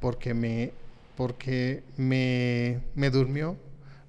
[0.00, 0.72] porque me,
[1.16, 3.56] porque me, me durmió,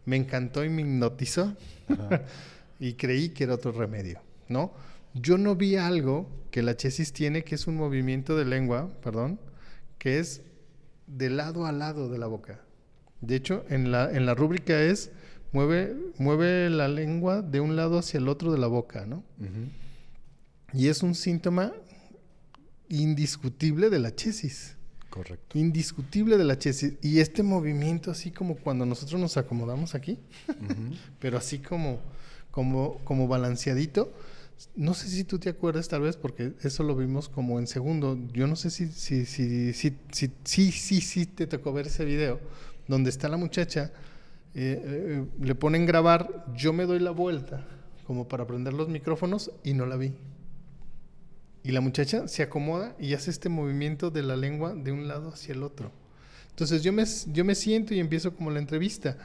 [0.06, 1.56] me encantó y me hipnotizó
[2.80, 4.74] y creí que era otro remedio, ¿no?
[5.14, 9.40] Yo no vi algo que la chesis tiene, que es un movimiento de lengua, perdón,
[9.98, 10.42] que es
[11.08, 12.62] de lado a lado de la boca.
[13.22, 15.12] De hecho, en la, en la rúbrica es
[15.52, 19.24] mueve, mueve la lengua de un lado hacia el otro de la boca, ¿no?
[20.74, 21.74] Y es un síntoma
[22.90, 24.76] indiscutible de la chesis.
[25.10, 25.58] Correcto.
[25.58, 26.94] Indiscutible de la chesis.
[27.02, 30.20] Y este movimiento, así como cuando nosotros nos acomodamos aquí,
[31.20, 32.00] pero así como,
[32.52, 34.14] como, como balanceadito.
[34.76, 38.18] No sé si tú te acuerdas, tal vez, porque eso lo vimos como en segundo.
[38.34, 42.06] Yo no sé si, si, si, si, si, si, si, si te tocó ver ese
[42.06, 42.40] video,
[42.88, 43.92] donde está la muchacha,
[44.56, 47.68] eh, eh, le ponen grabar, yo me doy la vuelta,
[48.08, 50.14] como para prender los micrófonos, y no la vi.
[51.68, 55.34] Y la muchacha se acomoda y hace este movimiento de la lengua de un lado
[55.34, 55.92] hacia el otro.
[56.52, 57.04] Entonces yo me,
[57.34, 59.18] yo me siento y empiezo como la entrevista.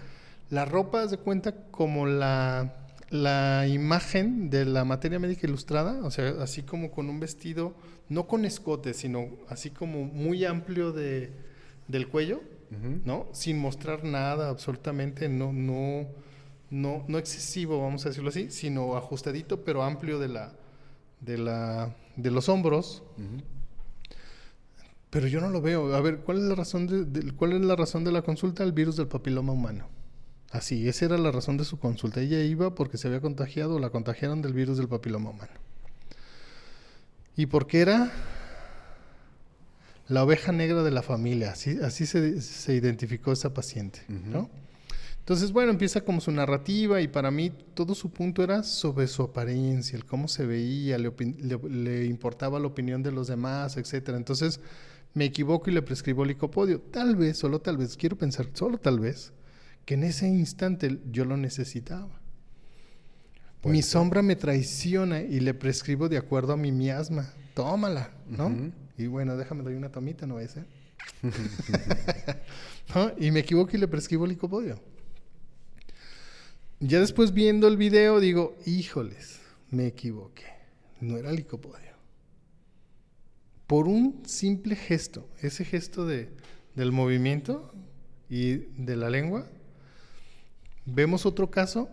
[0.50, 2.74] La ropa, de cuenta, como la,
[3.10, 7.76] la imagen de la materia médica ilustrada, o sea, así como con un vestido,
[8.08, 11.30] no con escote, sino así como muy amplio de,
[11.86, 12.42] del cuello.
[13.04, 13.28] ¿no?
[13.30, 16.08] Sin mostrar nada, absolutamente, no, no,
[16.70, 20.54] no, no excesivo, vamos a decirlo así, sino ajustadito, pero amplio de la,
[21.20, 23.02] de la, de los hombros.
[25.10, 25.94] Pero yo no lo veo.
[25.94, 28.64] A ver, ¿cuál es la razón de, de- cuál es la razón de la consulta?
[28.64, 29.88] El virus del papiloma humano.
[30.50, 32.20] Así, esa era la razón de su consulta.
[32.20, 35.52] Ella iba porque se había contagiado o la contagiaron del virus del papiloma humano.
[37.36, 38.10] ¿Y por qué era?
[40.08, 44.50] La oveja negra de la familia, así, así se, se identificó esa paciente, ¿no?
[45.22, 49.22] Entonces, bueno, empieza como su narrativa y para mí todo su punto era sobre su
[49.22, 54.18] apariencia, el cómo se veía, le, le- le importaba la opinión de los demás, etcétera.
[54.18, 54.58] Entonces,
[55.14, 56.80] me equivoco y le prescribo licopodio.
[56.80, 59.32] Tal vez, solo tal vez, quiero pensar, solo tal vez,
[59.84, 62.20] que en ese instante yo lo necesitaba.
[63.64, 63.92] Mi ser.
[63.92, 67.32] sombra me traiciona y le prescribo de acuerdo a mi miasma.
[67.54, 68.50] Tómala, ¿no?
[68.98, 70.66] Y bueno, déjame doy una tomita, no a ser.
[72.94, 73.12] ¿No?
[73.18, 74.80] Y me equivoco y le prescribo licopodio.
[76.84, 79.38] Ya después viendo el video digo, híjoles,
[79.70, 80.46] me equivoqué.
[81.00, 81.92] No era licopodio.
[83.68, 86.30] Por un simple gesto, ese gesto de,
[86.74, 87.72] del movimiento
[88.28, 89.46] y de la lengua,
[90.84, 91.88] vemos otro caso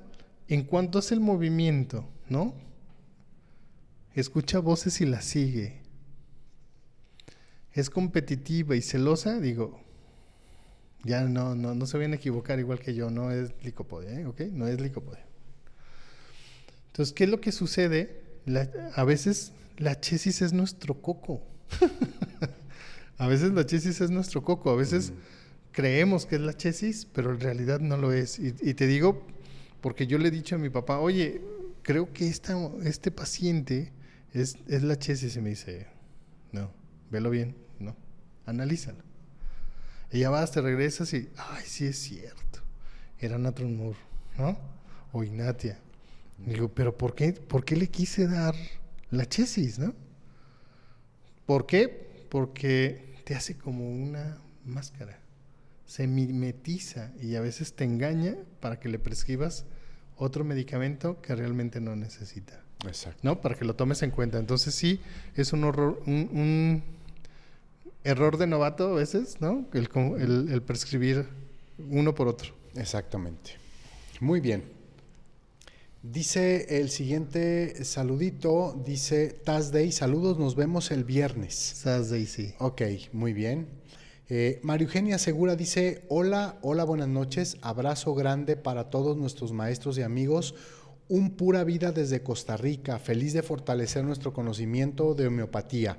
[0.47, 2.55] en cuanto hace el movimiento, ¿no?
[4.15, 5.83] Escucha voces y las sigue.
[7.73, 9.79] Es competitiva y celosa, digo,
[11.03, 14.25] ya no, no, no se vayan a equivocar igual que yo, no es licopodio, ¿eh?
[14.25, 14.41] ¿ok?
[14.51, 15.23] No es licopodio.
[16.87, 18.21] Entonces, ¿qué es lo que sucede?
[18.45, 21.41] La- a veces la chesis es nuestro coco.
[23.17, 25.13] a veces la chesis es nuestro coco, a veces
[25.71, 28.39] creemos que es la chesis, pero en realidad no lo es.
[28.39, 29.25] Y, y te digo,
[29.81, 31.41] porque yo le he dicho a mi papá, oye,
[31.83, 33.93] creo que esta, este paciente
[34.33, 35.35] es, es la chesis.
[35.37, 35.87] Y me dice,
[36.51, 36.71] no,
[37.09, 37.95] velo bien, no,
[38.45, 39.08] analízalo.
[40.11, 42.59] Y ya vas, te regresas y, ay, sí es cierto,
[43.19, 43.97] era Natron Moore,
[44.37, 44.57] ¿no?
[45.11, 45.79] O Ignatia.
[46.45, 48.55] Digo, pero ¿por qué, ¿por qué le quise dar
[49.11, 49.93] la chesis, no?
[51.45, 52.27] ¿Por qué?
[52.29, 55.19] Porque te hace como una máscara.
[55.85, 59.65] Se mimetiza y a veces te engaña para que le prescribas
[60.15, 62.61] otro medicamento que realmente no necesita.
[62.85, 63.19] Exacto.
[63.23, 63.41] ¿no?
[63.41, 64.37] Para que lo tomes en cuenta.
[64.37, 65.01] Entonces sí,
[65.35, 66.83] es un horror, un, un
[68.03, 69.67] error de novato a veces, ¿no?
[69.73, 69.89] El,
[70.19, 71.27] el- el prescribir
[71.77, 72.53] uno por otro.
[72.75, 73.51] Exactamente.
[74.19, 74.63] Muy bien.
[76.01, 81.55] Dice el siguiente saludito, dice Taz Day, saludos, nos vemos el viernes.
[81.55, 82.53] Sas Daisy.
[82.59, 82.81] Ok,
[83.11, 83.67] muy bien.
[84.29, 89.97] Eh, María Eugenia Segura dice, hola, hola, buenas noches, abrazo grande para todos nuestros maestros
[89.97, 90.55] y amigos,
[91.09, 95.97] un pura vida desde Costa Rica, feliz de fortalecer nuestro conocimiento de homeopatía.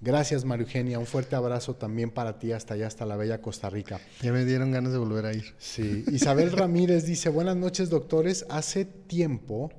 [0.00, 3.68] Gracias María Eugenia, un fuerte abrazo también para ti hasta allá, hasta la bella Costa
[3.68, 4.00] Rica.
[4.22, 5.54] Ya me dieron ganas de volver a ir.
[5.58, 9.72] Sí, Isabel Ramírez dice, buenas noches doctores, hace tiempo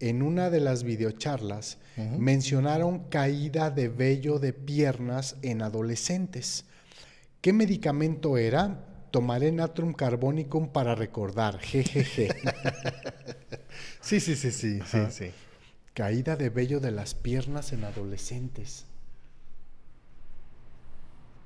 [0.00, 1.78] en una de las videocharlas
[2.18, 6.64] mencionaron caída de vello de piernas en adolescentes.
[7.40, 8.82] ¿Qué medicamento era?
[9.10, 12.28] Tomaré natrum carbonicum para recordar, jejeje.
[14.00, 15.30] Sí, sí, sí, sí, sí, sí.
[15.92, 18.86] caída de vello de las piernas en adolescentes.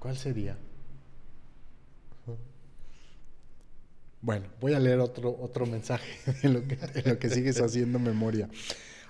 [0.01, 0.57] ¿Cuál sería?
[4.23, 6.11] Bueno, voy a leer otro, otro mensaje
[6.43, 8.49] en lo, que, lo que sigues haciendo memoria.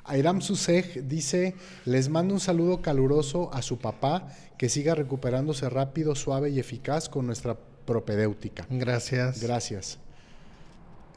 [0.04, 4.28] Airam Susej dice, les mando un saludo caluroso a su papá,
[4.58, 8.66] que siga recuperándose rápido, suave y eficaz con nuestra propedéutica.
[8.70, 9.40] Gracias.
[9.40, 9.98] Gracias.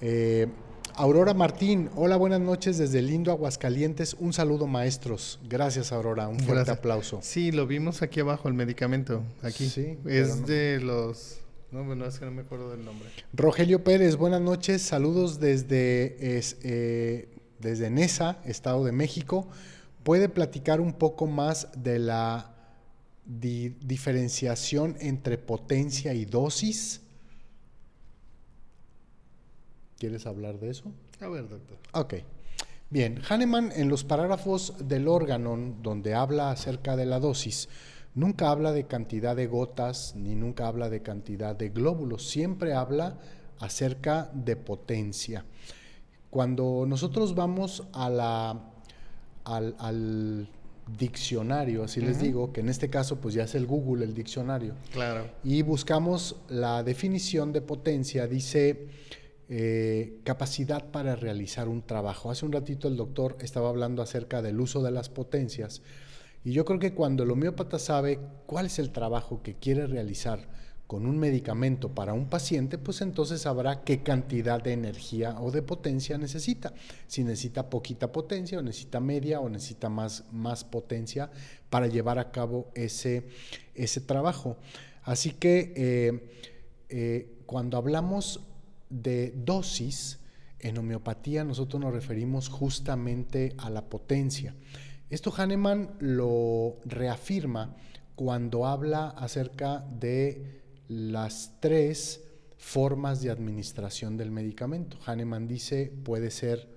[0.02, 0.48] Eh,
[0.96, 4.16] Aurora Martín, hola, buenas noches desde lindo Aguascalientes.
[4.20, 5.40] Un saludo, maestros.
[5.50, 6.28] Gracias, Aurora.
[6.28, 6.78] Un fuerte Gracias.
[6.78, 7.20] aplauso.
[7.24, 9.24] Sí, lo vimos aquí abajo, el medicamento.
[9.42, 9.68] Aquí.
[9.70, 11.40] Sí, es no- de los...
[11.72, 13.10] No, bueno, es que no me acuerdo del nombre.
[13.34, 14.84] Rogelio Pérez, buenas noches.
[14.84, 17.30] Saludos desde, es- eh,
[17.60, 19.48] desde Nesa, Estado de México.
[20.04, 22.54] ¿Puede platicar un poco más de la
[23.26, 27.02] di- diferenciación entre potencia y dosis?
[30.04, 30.92] ¿Quieres hablar de eso?
[31.22, 31.78] A ver, doctor.
[31.94, 32.16] Ok.
[32.90, 37.70] Bien, Hahnemann en los parágrafos del órgano donde habla acerca de la dosis,
[38.14, 43.18] nunca habla de cantidad de gotas ni nunca habla de cantidad de glóbulos, siempre habla
[43.60, 45.46] acerca de potencia.
[46.30, 48.62] Cuando nosotros vamos a la,
[49.46, 50.50] al, al
[51.00, 54.74] diccionario, así les digo, que en este caso pues ya es el Google el diccionario,
[54.92, 55.30] Claro.
[55.46, 58.90] y buscamos la definición de potencia, dice
[59.50, 62.32] eh, capacidad para realizar un trabajo.
[62.32, 65.82] Hace un ratito el doctor estaba hablando acerca del uso de las potencias
[66.46, 70.48] y yo creo que cuando el homeópata sabe cuál es el trabajo que quiere realizar
[70.88, 75.62] con un medicamento para un paciente, pues entonces sabrá qué cantidad de energía o de
[75.62, 76.74] potencia necesita.
[77.08, 81.32] Si necesita poquita potencia o necesita media o necesita más, más potencia
[81.70, 83.24] para llevar a cabo ese,
[83.74, 84.58] ese trabajo.
[85.04, 86.30] Así que eh,
[86.90, 88.42] eh, cuando hablamos
[88.94, 90.20] de dosis,
[90.60, 94.56] en homeopatía nosotros nos referimos justamente a la potencia.
[95.10, 97.76] Esto Hahnemann lo reafirma
[98.16, 102.22] cuando habla acerca de las tres
[102.58, 104.98] formas de administración del medicamento.
[105.06, 106.70] Hahnemann dice puede ser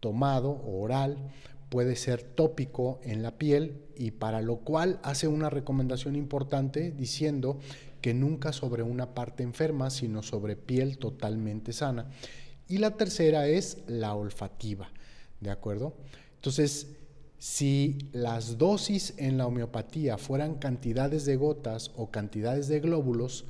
[0.00, 1.30] tomado o oral,
[1.74, 7.58] puede ser tópico en la piel y para lo cual hace una recomendación importante diciendo
[8.00, 12.06] que nunca sobre una parte enferma, sino sobre piel totalmente sana.
[12.68, 14.88] Y la tercera es la olfativa,
[15.40, 15.96] ¿de acuerdo?
[16.36, 16.92] Entonces,
[17.38, 23.46] si las dosis en la homeopatía fueran cantidades de gotas o cantidades de glóbulos,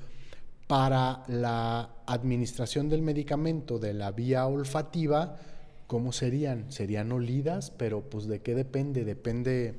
[0.66, 5.36] para la administración del medicamento de la vía olfativa,
[5.86, 6.70] ¿cómo serían?
[6.70, 9.04] Serían olidas, pero pues de qué depende?
[9.04, 9.74] Depende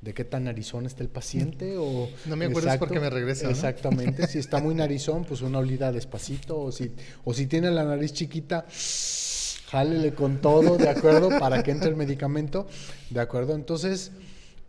[0.00, 2.08] de qué tan narizón está el paciente o...
[2.26, 3.50] No me acuerdo porque me regresa.
[3.50, 6.92] Exactamente, si está muy narizón, pues una olida despacito, o si,
[7.24, 8.66] o si tiene la nariz chiquita,
[9.70, 11.30] jálele con todo, ¿de acuerdo?
[11.38, 12.66] Para que entre el medicamento,
[13.10, 13.54] ¿de acuerdo?
[13.54, 14.12] Entonces,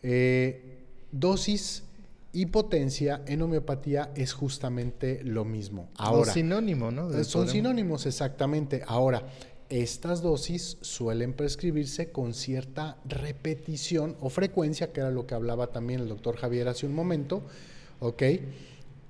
[0.02, 0.80] eh,
[1.12, 1.84] dosis
[2.32, 5.90] y potencia en homeopatía es justamente lo mismo.
[5.96, 7.12] Ahora, Los sinónimo, ¿no?
[7.12, 8.84] Eh, son sinónimos, exactamente.
[8.86, 9.24] Ahora,
[9.70, 16.02] estas dosis suelen prescribirse con cierta repetición o frecuencia, que era lo que hablaba también
[16.02, 17.44] el doctor Javier hace un momento,
[18.00, 18.24] ¿ok?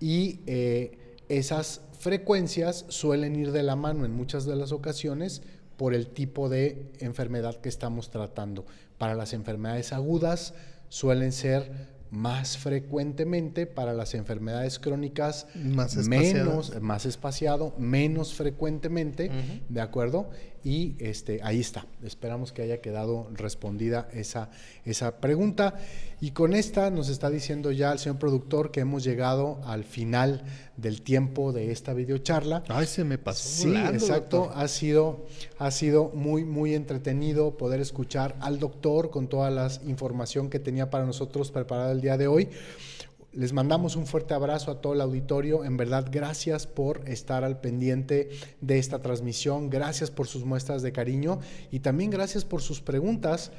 [0.02, 0.98] Y eh,
[1.30, 5.42] esas frecuencias suelen ir de la mano en muchas de las ocasiones
[5.78, 8.66] por el tipo de enfermedad que estamos tratando.
[8.98, 10.54] Para las enfermedades agudas
[10.90, 19.30] suelen ser más frecuentemente para las enfermedades crónicas más menos más espaciado menos frecuentemente
[19.70, 20.32] de acuerdo
[20.64, 21.86] y este ahí está.
[22.04, 24.50] Esperamos que haya quedado respondida esa
[24.86, 25.76] esa pregunta.
[26.22, 30.44] Y con esta nos está diciendo ya el señor productor que hemos llegado al final
[30.76, 32.64] del tiempo de esta videocharla.
[32.68, 34.52] Ay se me pasó sí exacto.
[34.54, 35.26] Ha sido
[35.58, 40.90] ha sido muy muy entretenido poder escuchar al doctor con toda la información que tenía
[40.90, 42.50] para nosotros preparada el día de hoy.
[43.32, 45.64] Les mandamos un fuerte abrazo a todo el auditorio.
[45.64, 49.70] En verdad, gracias por estar al pendiente de esta transmisión.
[49.70, 53.52] Gracias por sus muestras de cariño y también gracias por sus preguntas.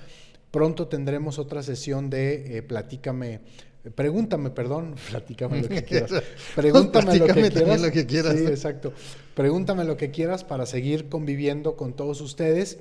[0.50, 3.40] Pronto tendremos otra sesión de eh, Platícame.
[3.94, 6.10] Pregúntame, perdón, platícame lo que quieras.
[6.56, 7.80] Pregúntame lo que quieras.
[7.80, 8.36] lo que quieras.
[8.36, 8.92] Sí, exacto.
[9.34, 12.78] Pregúntame lo que quieras para seguir conviviendo con todos ustedes.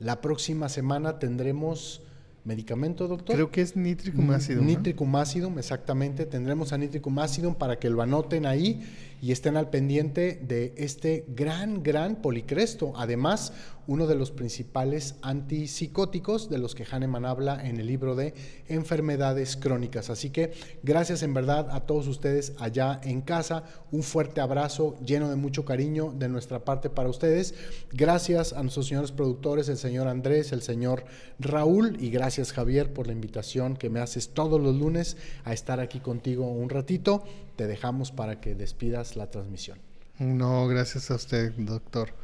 [0.00, 2.02] La próxima semana tendremos
[2.46, 3.34] medicamento, doctor.
[3.34, 4.64] Creo que es nitricum acidum.
[4.64, 6.24] Nitricum acidum, exactamente.
[6.24, 8.82] Tendremos a nitricum acidum para que lo anoten ahí
[9.20, 12.92] y estén al pendiente de este gran, gran policresto.
[12.96, 13.52] Además,
[13.86, 18.34] uno de los principales antipsicóticos de los que Hahnemann habla en el libro de
[18.68, 20.10] enfermedades crónicas.
[20.10, 20.52] Así que
[20.82, 23.64] gracias en verdad a todos ustedes allá en casa.
[23.92, 27.54] Un fuerte abrazo lleno de mucho cariño de nuestra parte para ustedes.
[27.92, 31.04] Gracias a nuestros señores productores, el señor Andrés, el señor
[31.38, 35.80] Raúl y gracias Javier por la invitación que me haces todos los lunes a estar
[35.80, 37.22] aquí contigo un ratito.
[37.56, 39.78] Te dejamos para que despidas la transmisión.
[40.18, 42.14] No, gracias a usted, doctor.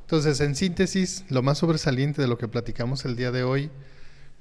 [0.00, 3.70] Entonces, en síntesis, lo más sobresaliente de lo que platicamos el día de hoy,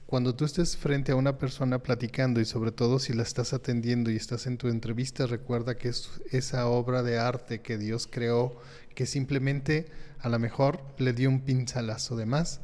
[0.05, 4.11] cuando tú estés frente a una persona platicando y sobre todo si la estás atendiendo
[4.11, 8.59] y estás en tu entrevista, recuerda que es esa obra de arte que Dios creó,
[8.93, 9.85] que simplemente
[10.19, 12.59] a lo mejor le dio un pinzalazo de más.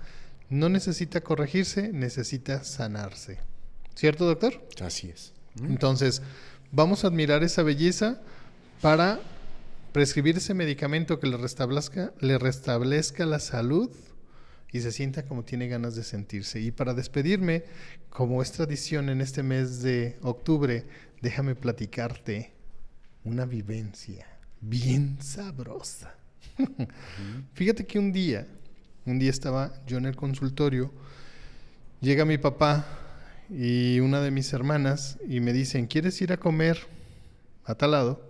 [0.50, 3.40] No necesita corregirse, necesita sanarse.
[3.96, 4.62] ¿Cierto, doctor?
[4.82, 5.32] Así es.
[5.62, 6.22] Entonces,
[6.72, 8.22] vamos a admirar esa belleza
[8.82, 9.20] para
[9.92, 13.90] prescribir ese medicamento que le restablezca, le restablezca la salud
[14.72, 16.60] y se sienta como tiene ganas de sentirse.
[16.60, 17.64] Y para despedirme,
[18.10, 20.86] como es tradición en este mes de octubre,
[21.22, 22.52] déjame platicarte
[23.24, 24.28] una vivencia
[24.62, 26.14] bien sabrosa.
[27.54, 28.48] Fíjate que un día,
[29.06, 30.92] un día estaba yo en el consultorio,
[32.02, 33.07] llega mi papá
[33.50, 36.80] y una de mis hermanas y me dicen, ¿quieres ir a comer
[37.66, 38.22] a tal lado?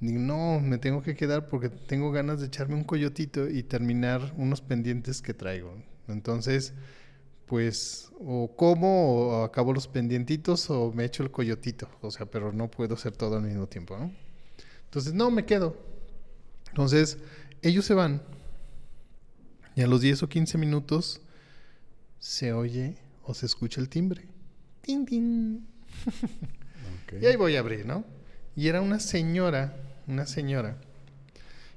[0.00, 4.34] Digo, no, me tengo que quedar porque tengo ganas de echarme un coyotito y terminar
[4.36, 5.74] unos pendientes que traigo.
[6.08, 6.74] Entonces,
[7.46, 11.88] pues, o como, o acabo los pendientitos, o me echo el coyotito.
[12.00, 14.12] O sea, pero no puedo hacer todo al mismo tiempo, ¿no?
[14.84, 15.76] Entonces, no, me quedo.
[16.68, 17.18] Entonces,
[17.62, 18.22] ellos se van.
[19.76, 21.20] Y a los 10 o 15 minutos
[22.18, 24.31] se oye o se escucha el timbre.
[24.82, 25.66] ¡Tin, tin!
[27.20, 28.04] Y ahí voy a abrir, ¿no?
[28.56, 29.76] Y era una señora,
[30.06, 30.76] una señora.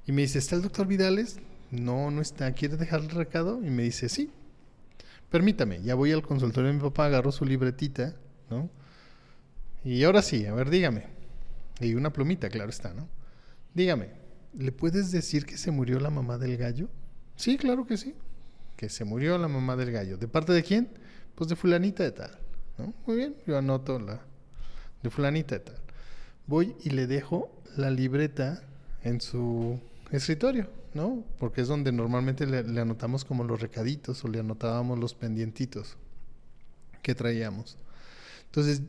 [0.06, 1.38] Y me dice, ¿está el doctor Vidales?
[1.70, 2.52] No, no está.
[2.52, 3.60] ¿Quieres dejar el recado?
[3.64, 4.30] Y me dice, sí.
[5.30, 8.14] Permítame, ya voy al consultorio de mi papá, agarro su libretita,
[8.48, 8.70] ¿no?
[9.84, 11.04] Y ahora sí, a ver, dígame.
[11.80, 13.08] Y una plumita, claro está, ¿no?
[13.74, 14.10] Dígame,
[14.56, 16.88] ¿le puedes decir que se murió la mamá del gallo?
[17.34, 18.14] Sí, claro que sí.
[18.76, 20.16] Que se murió la mamá del gallo.
[20.16, 20.88] ¿De parte de quién?
[21.34, 22.45] Pues de fulanita de tal.
[23.06, 24.20] Muy bien, yo anoto la
[25.02, 25.76] de fulanita de tal.
[26.46, 28.62] Voy y le dejo la libreta
[29.02, 31.24] en su escritorio, ¿no?
[31.38, 35.96] Porque es donde normalmente le, le, anotamos como los recaditos o le anotábamos los pendientitos
[37.02, 37.78] que traíamos.
[38.46, 38.82] Entonces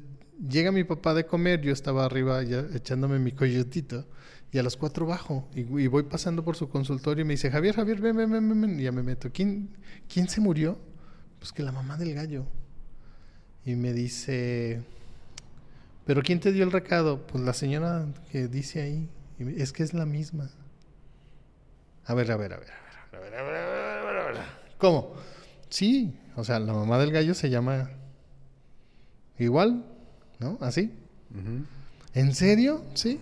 [0.50, 4.06] llega mi papá de comer, yo estaba arriba ya echándome mi coyotito
[4.52, 7.52] y a las cuatro bajo y, y, voy pasando por su consultorio y me dice,
[7.52, 9.30] Javier, Javier, ven, ven, ven, ven, y ya me meto.
[9.32, 9.70] ¿Quién,
[10.12, 10.78] ¿Quién se murió?
[11.40, 12.46] Pues que la mamá del gallo.
[13.68, 14.80] Y me dice,
[16.06, 17.28] ¿pero quién te dio el recado?
[17.28, 19.10] Pues la señora que dice ahí.
[19.38, 20.50] Y es que es la misma.
[22.06, 24.38] A ver, a ver, a ver, a ver, a ver, a ver, a ver.
[24.78, 25.16] ¿Cómo?
[25.68, 27.90] Sí, o sea, la mamá del gallo se llama
[29.38, 29.84] igual,
[30.40, 30.58] ¿no?
[30.62, 30.94] Así.
[31.32, 31.66] Uh -huh.
[32.14, 32.86] ¿En serio?
[32.94, 33.20] Sí.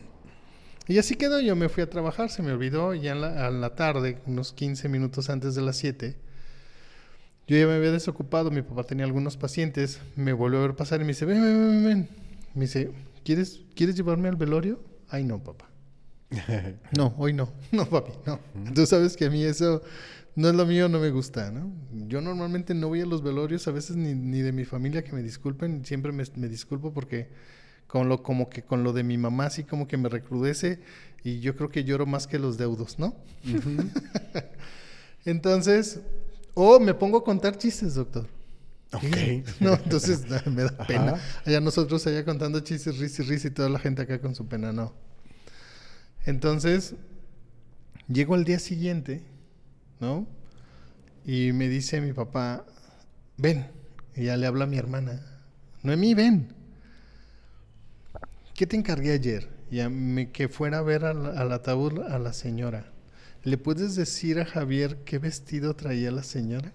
[0.87, 3.49] Y así quedó, yo me fui a trabajar, se me olvidó, ya en la, a
[3.49, 6.15] la tarde, unos 15 minutos antes de las 7,
[7.47, 11.01] yo ya me había desocupado, mi papá tenía algunos pacientes, me volvió a ver pasar
[11.01, 12.09] y me dice, ven, ven, ven, ven.
[12.55, 12.91] Me dice,
[13.23, 14.79] ¿quieres, ¿quieres llevarme al velorio?
[15.09, 15.69] Ay, no, papá.
[16.97, 17.51] no, hoy no.
[17.71, 18.39] No, papi, no.
[18.73, 19.83] Tú sabes que a mí eso
[20.35, 21.71] no es lo mío, no me gusta, ¿no?
[22.07, 25.13] Yo normalmente no voy a los velorios, a veces ni, ni de mi familia que
[25.13, 27.29] me disculpen, siempre me, me, disculpo porque
[27.87, 30.79] con lo, como que con lo de mi mamá así como que me recrudece
[31.23, 33.15] y yo creo que lloro más que los deudos, ¿no?
[33.45, 33.91] Uh -huh.
[35.25, 36.01] entonces,
[36.55, 38.27] o me pongo a contar chistes, doctor.
[38.91, 39.03] Ok.
[39.59, 41.13] No, entonces me da pena.
[41.13, 41.41] Ajá.
[41.45, 44.47] Allá nosotros allá contando chistes, risa y risa y toda la gente acá con su
[44.47, 44.93] pena, no.
[46.25, 46.95] Entonces,
[48.07, 49.21] llego al día siguiente,
[49.99, 50.25] ¿no?
[51.25, 52.65] Y me dice mi papá,
[53.37, 53.67] ven.
[54.15, 55.21] Y ya le habla a mi hermana,
[55.83, 56.47] Noemí, ven.
[58.55, 59.49] ¿Qué te encargué ayer?
[59.69, 62.94] Ya me, que fuera a ver al, al ataúd a la señora.
[63.45, 66.73] ¿Le puedes decir a Javier qué vestido traía la señora?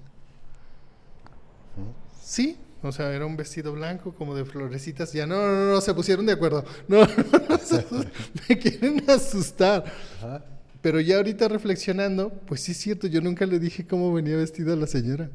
[2.23, 5.13] Sí, o sea, era un vestido blanco como de florecitas.
[5.13, 6.65] Ya no, no, no, no se pusieron de acuerdo.
[6.87, 7.59] No, no,
[7.91, 8.05] no
[8.49, 9.85] me quieren asustar.
[10.19, 10.45] Ajá.
[10.81, 14.75] Pero ya ahorita reflexionando, pues sí es cierto, yo nunca le dije cómo venía vestida
[14.77, 15.29] la señora.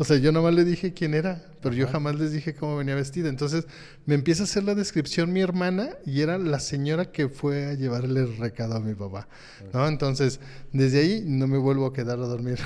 [0.00, 1.80] O sea, yo nomás le dije quién era, pero Ajá.
[1.80, 3.28] yo jamás les dije cómo venía vestida.
[3.28, 3.66] Entonces
[4.06, 7.74] me empieza a hacer la descripción mi hermana y era la señora que fue a
[7.74, 9.28] llevarle el recado a mi papá.
[9.74, 9.86] ¿no?
[9.86, 10.40] Entonces,
[10.72, 12.58] desde ahí no me vuelvo a quedar a dormir.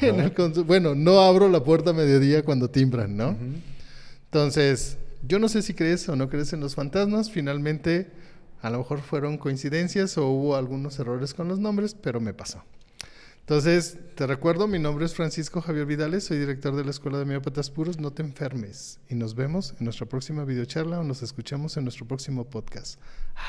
[0.66, 3.32] bueno, no abro la puerta a mediodía cuando timbran, ¿no?
[3.32, 3.60] Uh -huh.
[4.24, 7.30] Entonces, yo no sé si crees o no crees en los fantasmas.
[7.30, 8.10] Finalmente,
[8.62, 12.64] a lo mejor fueron coincidencias o hubo algunos errores con los nombres, pero me pasó.
[13.48, 17.22] Entonces, te recuerdo, mi nombre es Francisco Javier Vidales, soy director de la Escuela de
[17.24, 17.98] Homeópatas Puros.
[17.98, 22.06] No te enfermes y nos vemos en nuestra próxima videocharla o nos escuchamos en nuestro
[22.06, 23.00] próximo podcast.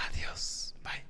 [0.08, 0.74] Adiós.
[0.86, 1.06] Bye.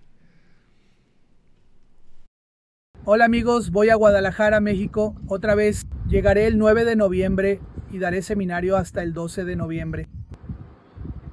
[3.05, 5.15] Hola amigos, voy a Guadalajara, México.
[5.27, 7.61] Otra vez llegaré el 9 de noviembre
[7.91, 10.09] y daré seminario hasta el 12 de noviembre.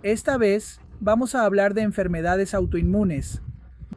[0.02, 3.40] Esta vez vamos a hablar de enfermedades autoinmunes.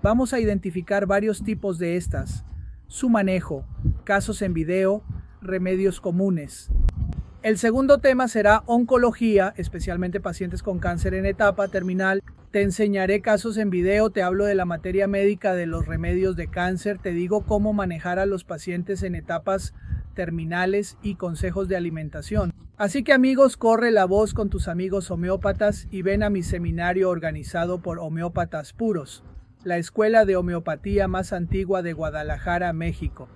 [0.01, 2.45] Vamos a identificar varios tipos de estas
[2.89, 3.65] su manejo,
[4.03, 5.03] casos en video,
[5.41, 6.71] remedios comunes.
[7.43, 12.21] El segundo tema será oncología, especialmente pacientes con cáncer en etapa terminal.
[12.51, 16.47] Te enseñaré casos en video, te hablo de la materia médica de los remedios de
[16.47, 19.75] cáncer, te digo cómo manejar a los pacientes en etapas
[20.15, 22.51] terminales y consejos de alimentación.
[22.75, 27.11] Así que amigos, corre la voz con tus amigos homeópatas y ven a mi seminario
[27.11, 29.23] organizado por homeópatas puros
[29.63, 33.27] la escuela de homeopatía más antigua de Guadalajara, México.